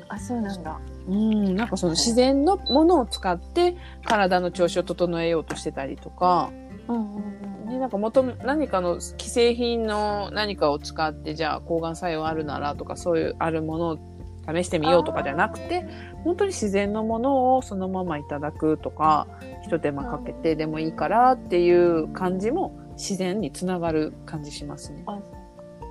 [0.10, 0.80] あ、そうなんだ。
[1.08, 3.76] うん、なんかその自然のものを使って
[4.06, 6.52] 体の調子を整えようとしてたりとか、
[6.88, 14.00] うんうんね、なんか元々何かの既製品の何かを使ってじゃあ抗がん作用あるならとかそういうあるものを
[14.46, 15.86] 試してみようとかじゃなくて
[16.24, 19.28] 本当に自然のものをそのままいただくとか
[19.66, 25.04] 一手間かけてでもいいからっていう感じも自然につながる感じしますね。
[25.08, 25.20] あ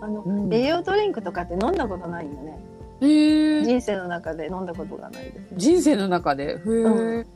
[0.03, 0.53] あの、うん。
[0.53, 2.59] 栄養ドリンクとかって飲んだことないよね。
[3.07, 5.55] 人生の中で飲んだことがないです。
[5.57, 7.27] 人生の中で、へー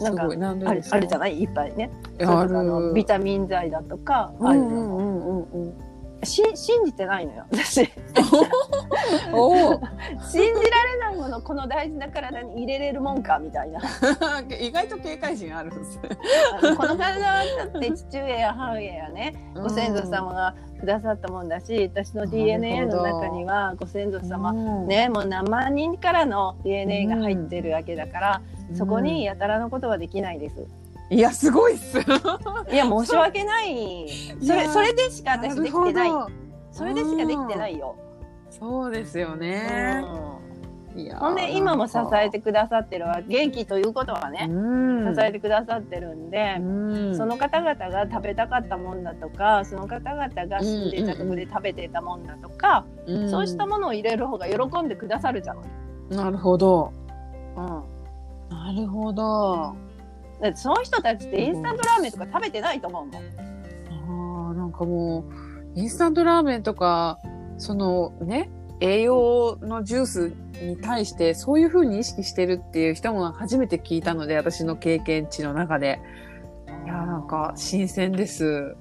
[0.00, 1.42] なんかすごい、なんであるあるじゃない？
[1.42, 1.90] いっぱいね。
[2.20, 2.92] あのる。
[2.94, 5.74] ビタミン剤だとか、うんあるのうんうんうんうん。
[6.24, 7.74] し信じてないのよ 私。
[7.74, 7.84] 信
[10.42, 13.80] じられないものこの大事な体に入れれるもんかみたいな。
[14.60, 28.42] 意外と警戒心あるんですこの体はだって父上や母上やねご先祖様がくださったもんだし私の DNA の中にはご先祖様ね、ねもう何万人からの DNA が入ってるわけだから、
[28.74, 30.66] そこにやたらのことはできないです。
[31.10, 31.98] いや、すごいっす。
[32.70, 34.06] いや申し訳ない。
[34.42, 36.10] それそれでしか私できてない。
[36.70, 37.96] それでしかできてないよ。
[38.50, 40.02] そうですよね。
[40.04, 40.38] うん
[40.96, 46.62] いやーほんで今も支えてくださってるわ元気ということはね、うん支えてくださってるんで、う
[47.12, 55.58] んその方々が食べたかったもんだとかその方々が住んでいたところで食べていたもんだとか、うんそうしたものを入れる方が喜んでくださるじゃん。
[56.10, 56.92] なるほど。
[57.56, 57.82] うん
[58.50, 59.76] なるほど。
[60.40, 63.24] だってその人たちってインスタントラーメンとか食べてないと思うもん。
[64.50, 65.24] あーなんかも
[65.74, 67.18] う、インスタントラーメンとか、
[67.58, 68.50] そのね、
[68.80, 70.32] 栄養のジュース
[70.62, 76.00] に対してそういう風に意識してるっていう人も初めて聞いたので、私の経験値の中で。
[76.84, 78.76] いやーなんか新鮮です。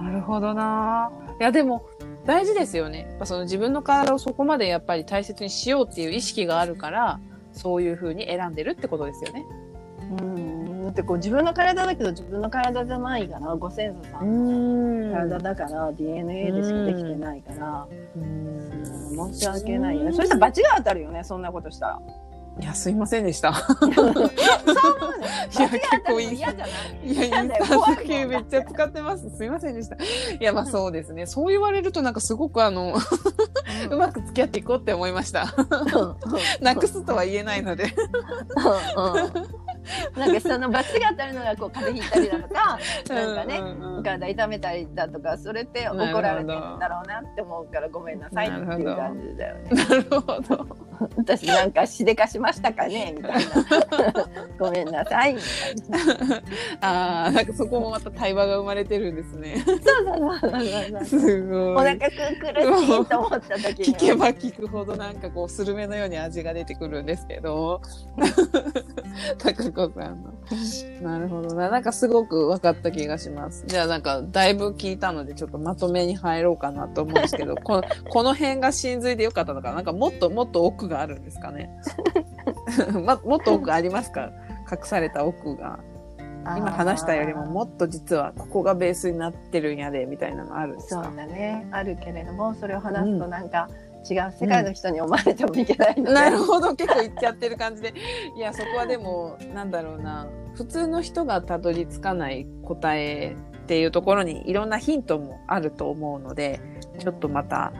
[0.00, 1.86] なるほどないや、でも、
[2.24, 3.06] 大事ですよね。
[3.10, 7.20] やっぱその自分の体をそこまでやっぱり大切にしようっていう意識があるから、
[7.52, 9.44] そういう風に選んでるってことですよね。
[10.20, 10.55] うん
[10.86, 17.86] だってこう自分の体だけど自分の体じゃないからご先祖さんの体だから DNA でしかできてないから、
[18.16, 22.00] うん申し訳ないよねそしたら罰が当たるよねそんなことしたら。
[22.58, 23.52] いや、すいませんでした。
[23.52, 26.70] そう思うねいや罰が当たるの嫌じゃない
[27.04, 29.28] いや、インスタント系めっちゃ使ってます。
[29.36, 29.96] すいませんでした。
[29.96, 29.98] い
[30.40, 31.26] や、まあそうですね。
[31.26, 32.96] そう言われるとなんかすごくあの、
[33.90, 35.54] うまく付き合っていこうって思いました。
[36.62, 37.94] なくすとは言えないので。
[40.16, 42.78] なんかその罰が当たるのがこう風邪ひいたりだとか
[43.14, 49.70] なんかね、うんうん体痛めたりだとかそれって怒られてるんだろうなって思うからごめんなさいっていう感じだよね。
[49.70, 50.85] なるほど。
[51.16, 53.14] 私なんかしでかしましたかね？
[53.18, 53.40] みたいな。
[54.58, 56.36] ごめんなさいみたいな。
[56.80, 59.62] ああ、なんかそこもまた対話が生まれてるんですね。
[59.66, 60.50] そうそうそう
[61.00, 61.04] そう。
[61.04, 61.60] すごい。
[61.74, 67.80] お腹く苦しいと思った時に聞けば聞くほどなんかこうスルメのように味が出てくるんですけど
[69.38, 70.22] 高子さん
[71.02, 79.76] のなるほどななんかすごく分かった気がしますじゃあなんかだいぶ聞いたのでちょっとまとめに入ろうかなと思うんですけどこのこの辺が真髄でよかったのかな？
[79.76, 81.70] なんかもっともっと奥があるんですかね、
[83.04, 84.30] ま、もっと奥ありますか？
[84.70, 85.78] 隠された奥が。
[86.56, 91.66] 今話したよりももっと実はここがベースになってるんやでみたいなのあるんですそうかだね。
[91.72, 93.68] あるけれどもそれを話すとなんか
[94.08, 96.30] 違う世界の人に思われてもいけないので、な。
[96.30, 97.94] るほど結構いっちゃってる感じで。
[98.36, 100.28] いやそこはでもなんだろうな。
[100.54, 103.34] 普通の人がたどり着かない答え
[103.64, 106.60] っていうところにいろんなヒントもあると思うので
[107.00, 107.72] ちょっとまた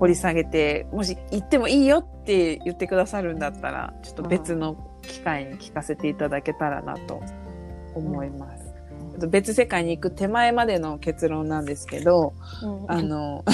[0.00, 7.22] 掘り下げてもし言ってもいいよって言ってくださるんだったらちょっと別の機会に聞かせていただけたらなと
[7.94, 8.70] 思います。
[9.28, 12.32] 別世界に行く手前までの結論なんですけど、
[12.62, 13.44] うんあの、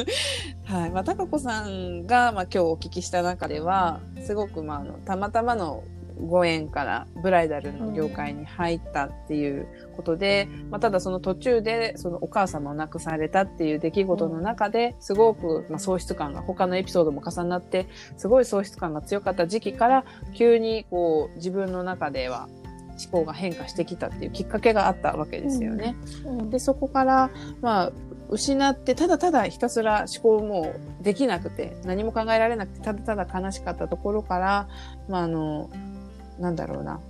[0.64, 0.90] はい。
[0.90, 5.82] まあ、高子さんが、まあ、今日お聞きした中では、すごく、まあ、あの、たまたまの
[6.26, 9.66] ご縁からブライダルの業界に入ったっていう
[9.96, 17.86] ことで、まあ、ただその途中で、そのお母様を亡くされたっていう出来事の中で、すごく、まあ、喪失感が、他のエピソードも重なって、
[18.16, 20.04] すごい喪失感が強かった時期から、
[20.34, 22.48] 急に、こう、自分の中では、
[23.02, 25.96] 思考が変化してきたっていうきっかけがあったわけですよね。
[26.24, 26.50] うん。
[26.50, 27.30] で、そこから、
[27.60, 27.92] まあ、
[28.32, 34.68] 失って、ただただひたすら思考もできなくて、何も考えられなくて、ただただ悲しかったところから、
[35.08, 35.70] まあ、あの、
[36.42, 37.00] なんだろうな。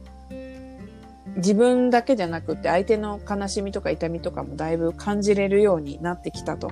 [1.37, 6.71] 自分だけじゃなくて、相手の悲しみとか痛みとかもだいぶ感じれるようになってきたと。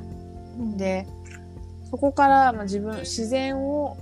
[0.76, 1.06] で、
[1.90, 3.96] そこから、まあ、自分、自然を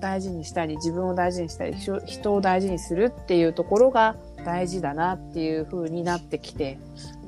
[0.00, 6.78] 大事にしたり、自分を大事にしたり、人人を大事にするっていうところが大事だなっていう風になってきて、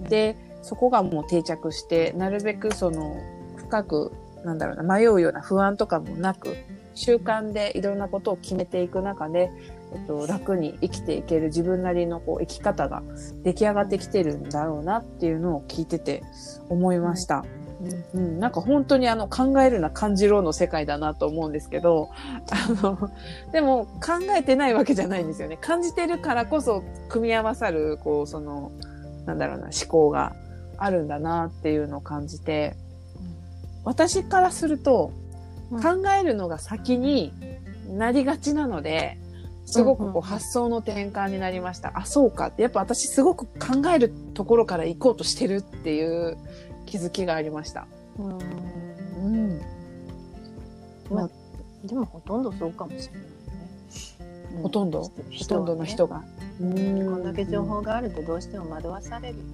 [0.09, 3.17] で、そこがもう定着して、なるべくその、
[3.57, 4.13] 深く、
[4.45, 6.57] なんだろうな、迷うような不安とかもなく、
[6.95, 9.51] 習慣でいろんなことを決めていく中で、
[9.95, 13.03] えっと、楽に生きていける自分なりのこう生き方が
[13.43, 16.23] 出来上がってきてるんだろうなっていうのを聞いてて
[16.69, 17.45] 思いました。
[18.15, 22.11] うん、なんか本当にあの考えるな感じろの世界だなと思うんですけど、
[22.51, 23.11] あの、
[23.53, 25.59] でも考えてないわけじゃないんですよね。
[25.61, 28.73] 感じてるからこそ組み合わさる、こう、その、
[29.27, 30.35] なんだろうな、思考が
[30.79, 32.75] あるんだなっていうのを感じて、
[33.85, 35.25] 私からすると、うん
[35.71, 37.33] 考えるのが先に
[37.89, 39.19] なりがちなので、
[39.75, 41.93] すごくうんうこうん発想の転換になりました。
[41.95, 42.63] あ、そうかって。
[42.63, 46.39] やっぱ私すごく考えるところから行こうとしてるっていう
[46.87, 47.87] 気づきがありました。
[48.19, 49.61] うんうん。
[51.11, 51.31] まあ
[51.85, 53.29] でもほとんどそうかもしれないね。
[54.57, 55.11] うんほとんど、ほ
[55.49, 56.19] とんどの人が。
[56.19, 56.25] が。
[56.61, 59.51] こんだけ情報があるとどうしても惑わされるよね。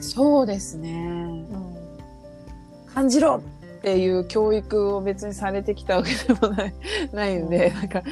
[0.00, 1.44] そうですね。
[2.92, 3.42] 感じろ
[3.86, 6.74] っていう教育を別にされてきたわけでもない、
[7.14, 8.02] ないんで、なんか、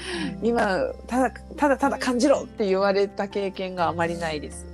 [0.40, 0.78] 今、
[1.08, 4.64] ただ、ただただ感じろって言われた経験があまりないです。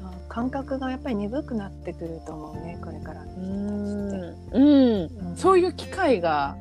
[0.00, 4.58] あ感覚がやっぱり鈍くなってくると思うねこれからの人たちって。
[4.58, 5.28] うん。
[5.30, 6.56] うんそういう機会が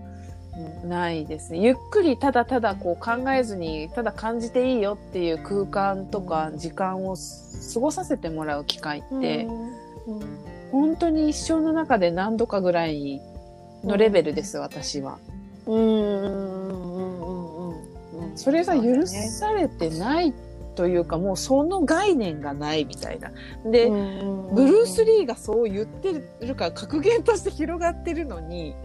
[0.83, 1.59] ないですね。
[1.59, 10.27] ゆっくりただただこう考えずに、ただ感じていいよっていう空間とか時間を過ごさせてもらう機会って、うん
[10.71, 13.21] 本当に一生の中で何度かぐらい
[13.83, 15.19] のレベルです、私は。
[15.65, 20.33] うんうんうんうんうんうんそれが許されてない
[20.75, 23.31] というか、もうその概念がないみたいな。
[23.69, 26.13] で、うんうんうんブルース・リーがそう言って
[26.45, 28.75] るから格言として広がってるのに、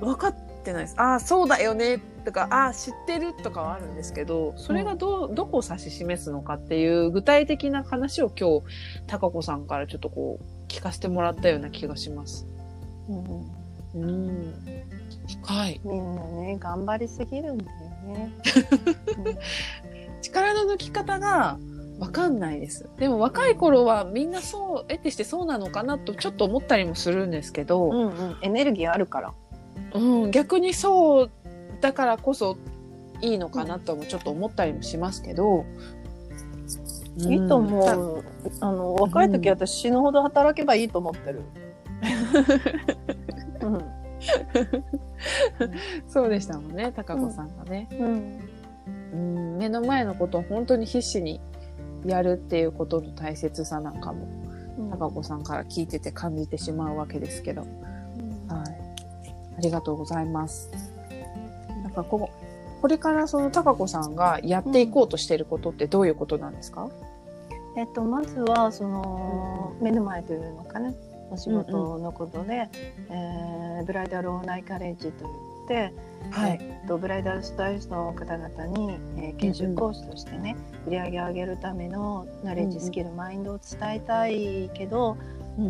[0.00, 0.34] 分かっ
[0.64, 0.94] てないです。
[0.98, 8.66] ああ、そうだよねとか、ああ、知ってるとかはあるんですけど、それがどう、どこを指し示すのかっていう具体的な話を今日、
[9.06, 12.46] 高子さんからちょっとこう、聞かせてもらったような気がします。
[13.08, 13.56] うん
[13.94, 14.54] うん。
[15.42, 15.80] 深い。
[15.84, 17.70] みんなね頑張りすぎるんだよ
[18.06, 18.32] ね。
[20.22, 21.58] 力の抜き方が
[21.98, 22.88] わかんないです。
[22.98, 29.34] でも若い頃はみんなそう、得てしてそうなのかなとちょっと思ったりもするんですけど、うんうん、エネルギーあるから。
[29.94, 31.30] うん、逆にそう
[31.80, 32.56] だからこそ
[33.22, 35.64] いいのかなともちょっと思ったりもしますけど。
[37.18, 38.22] いいとうん思う。
[38.60, 41.42] あの若い時私死ぬほど働けばいいと思ってる。
[41.56, 41.65] うん
[46.08, 47.88] そうでしたもんね、高子さんがね。
[47.92, 48.40] うん。
[49.12, 51.40] うん、目の前のことを本当に必死に
[52.04, 54.26] やるっていうことの大切さなんかも、
[54.90, 57.62] 高子さんから聞いてて感じてしまうわけですけど。
[57.62, 57.70] はい。
[59.58, 60.70] ありがとうございます。
[61.82, 62.30] なんかこ
[62.80, 66.88] これからその高子さんがやっていこうとしていることってどういうことなんですか、
[67.76, 70.94] えっとまずはその目の前というのかね
[71.30, 72.68] お仕事のことで、
[73.10, 75.92] えーブライダルオンラインカレッジといって、
[76.30, 76.58] はい。
[76.60, 85.16] えっとブライダルスタイリストの方々に、えー研修講師としてね、売り上げを上げるためのナレッジ、うんうんスキルマインドを伝えたいけど、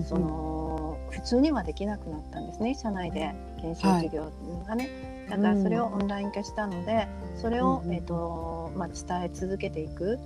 [0.09, 4.33] その普通にはできなくなったんですね社内で研修授業
[4.67, 7.95] がね、だからそれをオンライン化したのでそれを、うんうん。
[7.95, 10.19] えっとまあ、伝え続けていく。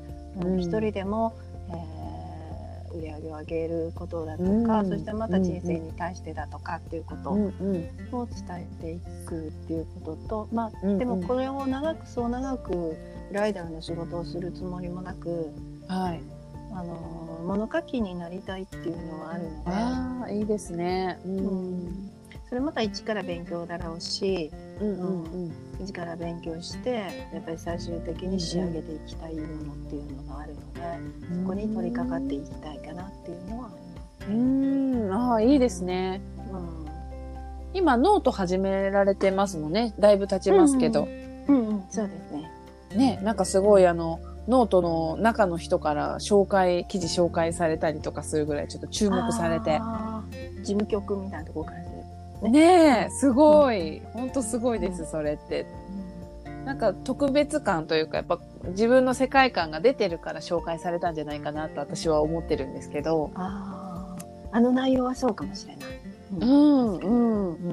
[0.43, 0.61] うん。
[0.61, 1.35] 一、人でも、
[1.70, 1.99] えー
[2.95, 7.89] 売り上げを上げることだとか、うんそしてまた人生に対してだとかっていうことうんをうん伝
[8.51, 12.97] えていくっていうことと、まあ、うんでもこれを長くそう長く
[13.33, 15.53] ライダーの仕事をするつもりもなく
[15.89, 16.21] はい。
[16.73, 19.71] あの物書きになりたいっていうのはあるので。
[19.71, 21.19] ああ、いいですね。
[21.25, 22.11] うん。
[22.49, 24.53] それまた一から勉強だろうし。
[25.78, 26.90] 一から勉強して
[27.32, 30.81] やっぱり最終的に仕上げていきたいものっていうのがあるので、
[31.43, 33.90] そこに取り掛かっていきたいかなっていうのはあり
[34.28, 35.12] うん。
[35.12, 36.20] ああ、いいですね。
[36.51, 36.65] ます。
[37.74, 39.94] 今、ノート始められてますもんね。
[39.98, 41.09] だいぶ経ちますけど。
[41.48, 42.51] うん、うんうん、そうですね。
[42.97, 49.81] ね、なんかすごいあの、ノートの中の人から紹介、記事紹介されたりとかするぐらいちょっと注目されて。
[50.62, 51.90] 事務局みたいなところから。
[52.43, 54.01] ねえ、すごい。
[54.12, 55.67] ほんとすごいです、それって。
[56.65, 58.39] なんか特別感というか、やっぱ
[58.69, 63.31] 自分の世界観が出てるから紹介されたんじゃないかなと私は思ってるんですけど。
[63.35, 64.17] あ
[64.53, 65.89] あ、あの内容はそうかもしれない。
[66.41, 67.49] うん、うん。
[67.49, 67.53] う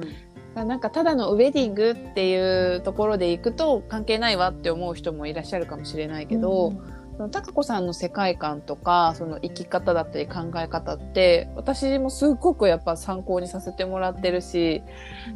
[0.54, 6.72] なんかただのウェディングっていうところで行くと関係ないわって思う人もいらっしゃるかもしれないけど、
[7.18, 14.84] その高子さんの世界観とか、その生き方だったり考え方って、私もすっごくやっぱ参考にさせてもらってるし、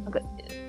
[0.05, 0.21] なんか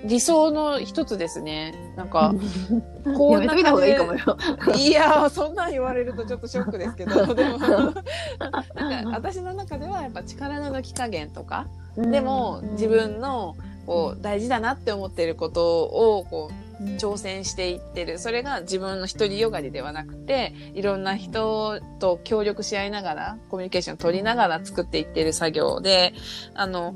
[0.05, 1.73] 理想の一つですね。
[1.95, 2.35] なんか、
[3.16, 4.36] こやめといた方がいいかもよ。
[4.77, 7.59] いやー、そんなん言われるとちょっとショックですけど、でも、
[8.74, 13.55] なんか私の中ではやっぱ力の抜き加減とか、でも自分の
[13.86, 16.64] こう大事だなって思ってることをこう
[16.98, 18.18] 挑戦していってる。
[18.18, 26.14] それが自分の一人よがりではなくて、いろんな人と協力し合いながら、コミュニケーション取りながら作っていってる作業で、
[26.55, 26.94] あの、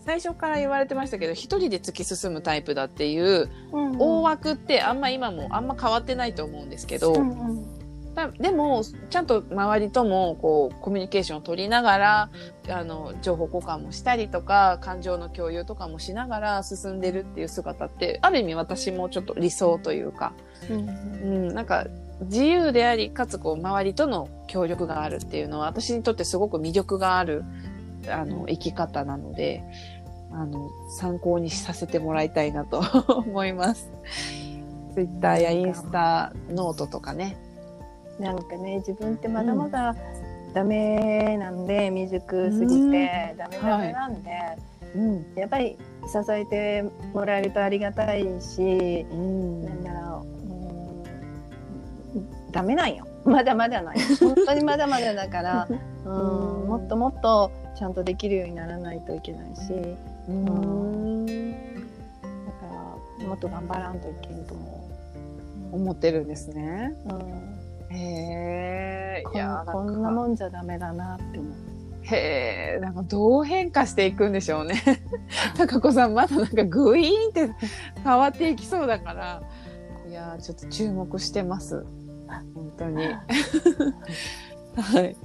[0.00, 3.50] 最初から言われてましたけど、一人で突き進むタイプだっていう、
[3.98, 7.12] 大枠ってあんま今もあんま変わってないと思うんですけど、
[8.18, 12.30] だでも、ちゃんと周りとも、こう、コミュニケーションを取りながら、
[12.68, 20.32] あの、情報交換もしたりとか、感情の共有とかもしながら進んでるっていう姿って、ある意味私もちょっと理想というか、
[20.70, 21.86] うん、なんか、
[22.22, 27.44] 自由であり、かつこう、周りとの協力があるっていうのは、私にとってすごく魅力がある、
[28.08, 29.62] あの、生き方なので、
[30.32, 30.68] あの、
[30.98, 33.90] 参考にさせてもらいたいなと 思います。
[34.94, 37.36] ツイッターやインスタ、ノートとかね。
[38.18, 39.94] なんかね自分ってまだまだ
[40.54, 44.30] ダメなんで、未熟すぎてダメダメなんで、
[44.94, 45.26] うん。
[45.36, 45.76] やっぱり
[46.06, 49.64] 支えてもらえるとありがたいし、うん。
[49.64, 50.26] なんだろ
[52.14, 53.06] う、うん、ダメなんよ。
[53.24, 54.00] まだまだなんよ。
[54.20, 55.68] 本当にまだまだだから、
[56.06, 59.68] うん、もっともっとちゃんとできるようにならないといけないし。
[59.68, 59.76] だ
[60.28, 61.26] うん。
[62.60, 62.66] か
[63.20, 64.78] らもっと頑張らんといけんと思
[65.70, 66.94] 思ってるんですね。
[67.10, 67.47] う、うん
[67.90, 69.24] へえ。
[69.34, 71.52] いやこんなもんじゃダメだなって思う。
[72.02, 72.80] へえ。
[72.80, 74.82] なんかどう変化していくんでしょうね。
[75.56, 77.50] 高子さんまだなんかグイーンって
[78.02, 79.42] 変わっていきそうだから。
[80.08, 81.84] いやーちょっと注目してます。
[82.54, 83.04] 本当に。
[83.06, 85.16] はい。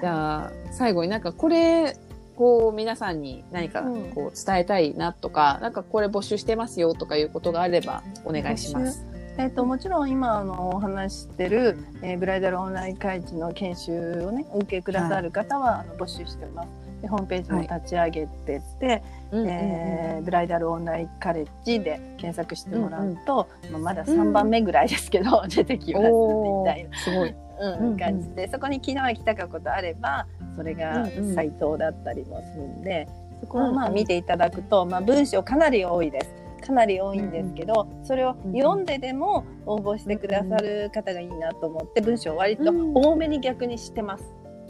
[0.00, 1.96] じゃあ最後になんかこれ
[2.36, 9.04] こう皆さんに何かうんこう伝えたいなとか、なんかこれ募集してますよとかいうことがあればお願いします。
[9.38, 16.68] えっともちろん今あのお話ししてる、えーブライダルオンライン会議の研修をねお受けくださる方は、あの募集してます。
[17.02, 19.02] でホームページも立ち上げてて、
[19.32, 26.98] えーブライダルオンラインカレッジで検索してもらうと、まあ、まだ3番目ぐらいですけど、出てきますみたいな。
[26.98, 27.34] すごい。
[27.58, 30.26] うんうん、感じでそこに昨日は来たかことあれば
[30.56, 33.08] それがサイトだったりもするんで、
[33.40, 36.35] そこをまあ見ていただくと、まあ、文章かなり多いです。
[36.66, 44.24] かなり多いんですけど、それを読んででも応募してくださる方がいいなと思って文章を割と多めに逆にしてます。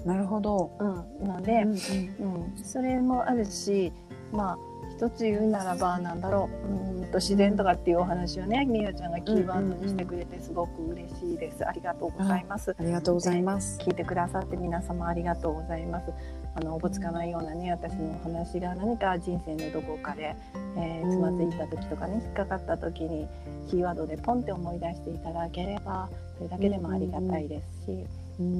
[0.05, 0.71] なるほど。
[0.79, 3.93] うん、ので、うん、うん、それもあるし、
[4.33, 4.59] まあ
[4.91, 6.69] 一つ言うならばなんだろう。
[6.71, 13.79] うんと自然とかっていうお話をねみやちゃんがキーワードにしてくれてすごく嬉しいです、ありがとうございます、ありがとうございます。
[13.79, 16.13] 聞いてくださって皆様ありがとうございます
[16.57, 20.35] あのおぼつかないようなね私のお話が何か人生のどこかで、
[20.79, 23.27] えー、つまずいた時とかね引っかかった時に
[23.71, 26.09] キーワードでポンって思い出していただければ
[26.39, 28.07] それだけでもありがたいですし、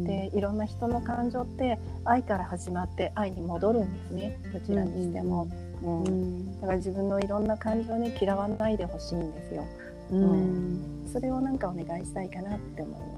[0.07, 4.39] でいろんな人の感情って愛から始まって愛に戻るんですね。
[4.53, 5.47] どちらにしても。
[5.83, 9.67] うん、だから自分のいろんな感情ね嫌わないでほしいんですよ、
[10.11, 13.16] うん、それをなんかお願いしたいかなって思います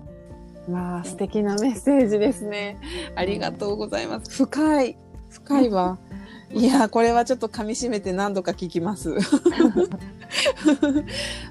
[0.68, 2.78] まあ素敵なメッセージですね。
[3.14, 4.30] ありがとうございます。
[4.30, 4.96] 深い。
[5.30, 5.98] 深いわ。
[6.50, 9.14] いやこれはちょっと噛み締めて何度か聞きます。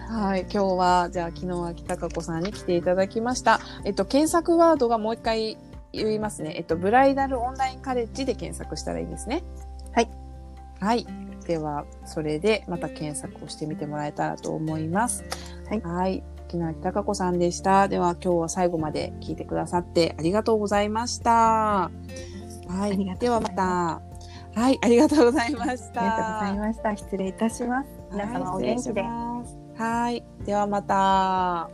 [0.10, 3.60] はい今日はじゃあ昨日は北か子さんに来ていただきました。
[3.84, 5.58] えっと検索ワードがもう一回
[5.94, 6.54] 言いますね。
[6.58, 9.44] えっとブライダルオンラインカレッジで検索したらいいですね。
[9.94, 10.10] はい。
[10.80, 11.06] はい。
[11.48, 15.24] では、それでまた検索をしてみてもらえたらと思います。
[15.70, 15.82] はい。
[15.82, 16.24] はい。
[16.48, 17.88] 木の秋貴子さんでした。
[17.88, 21.32] では今日は最後まで聞いてくださってありがとうございました。
[21.32, 24.02] はい、ではまた。
[24.56, 26.02] はい、ありがとうございました。
[26.02, 26.98] ありがとうございました。
[26.98, 27.90] 失礼いたします。
[28.12, 29.04] 皆様お元気で。
[29.04, 31.70] はい、いではまた。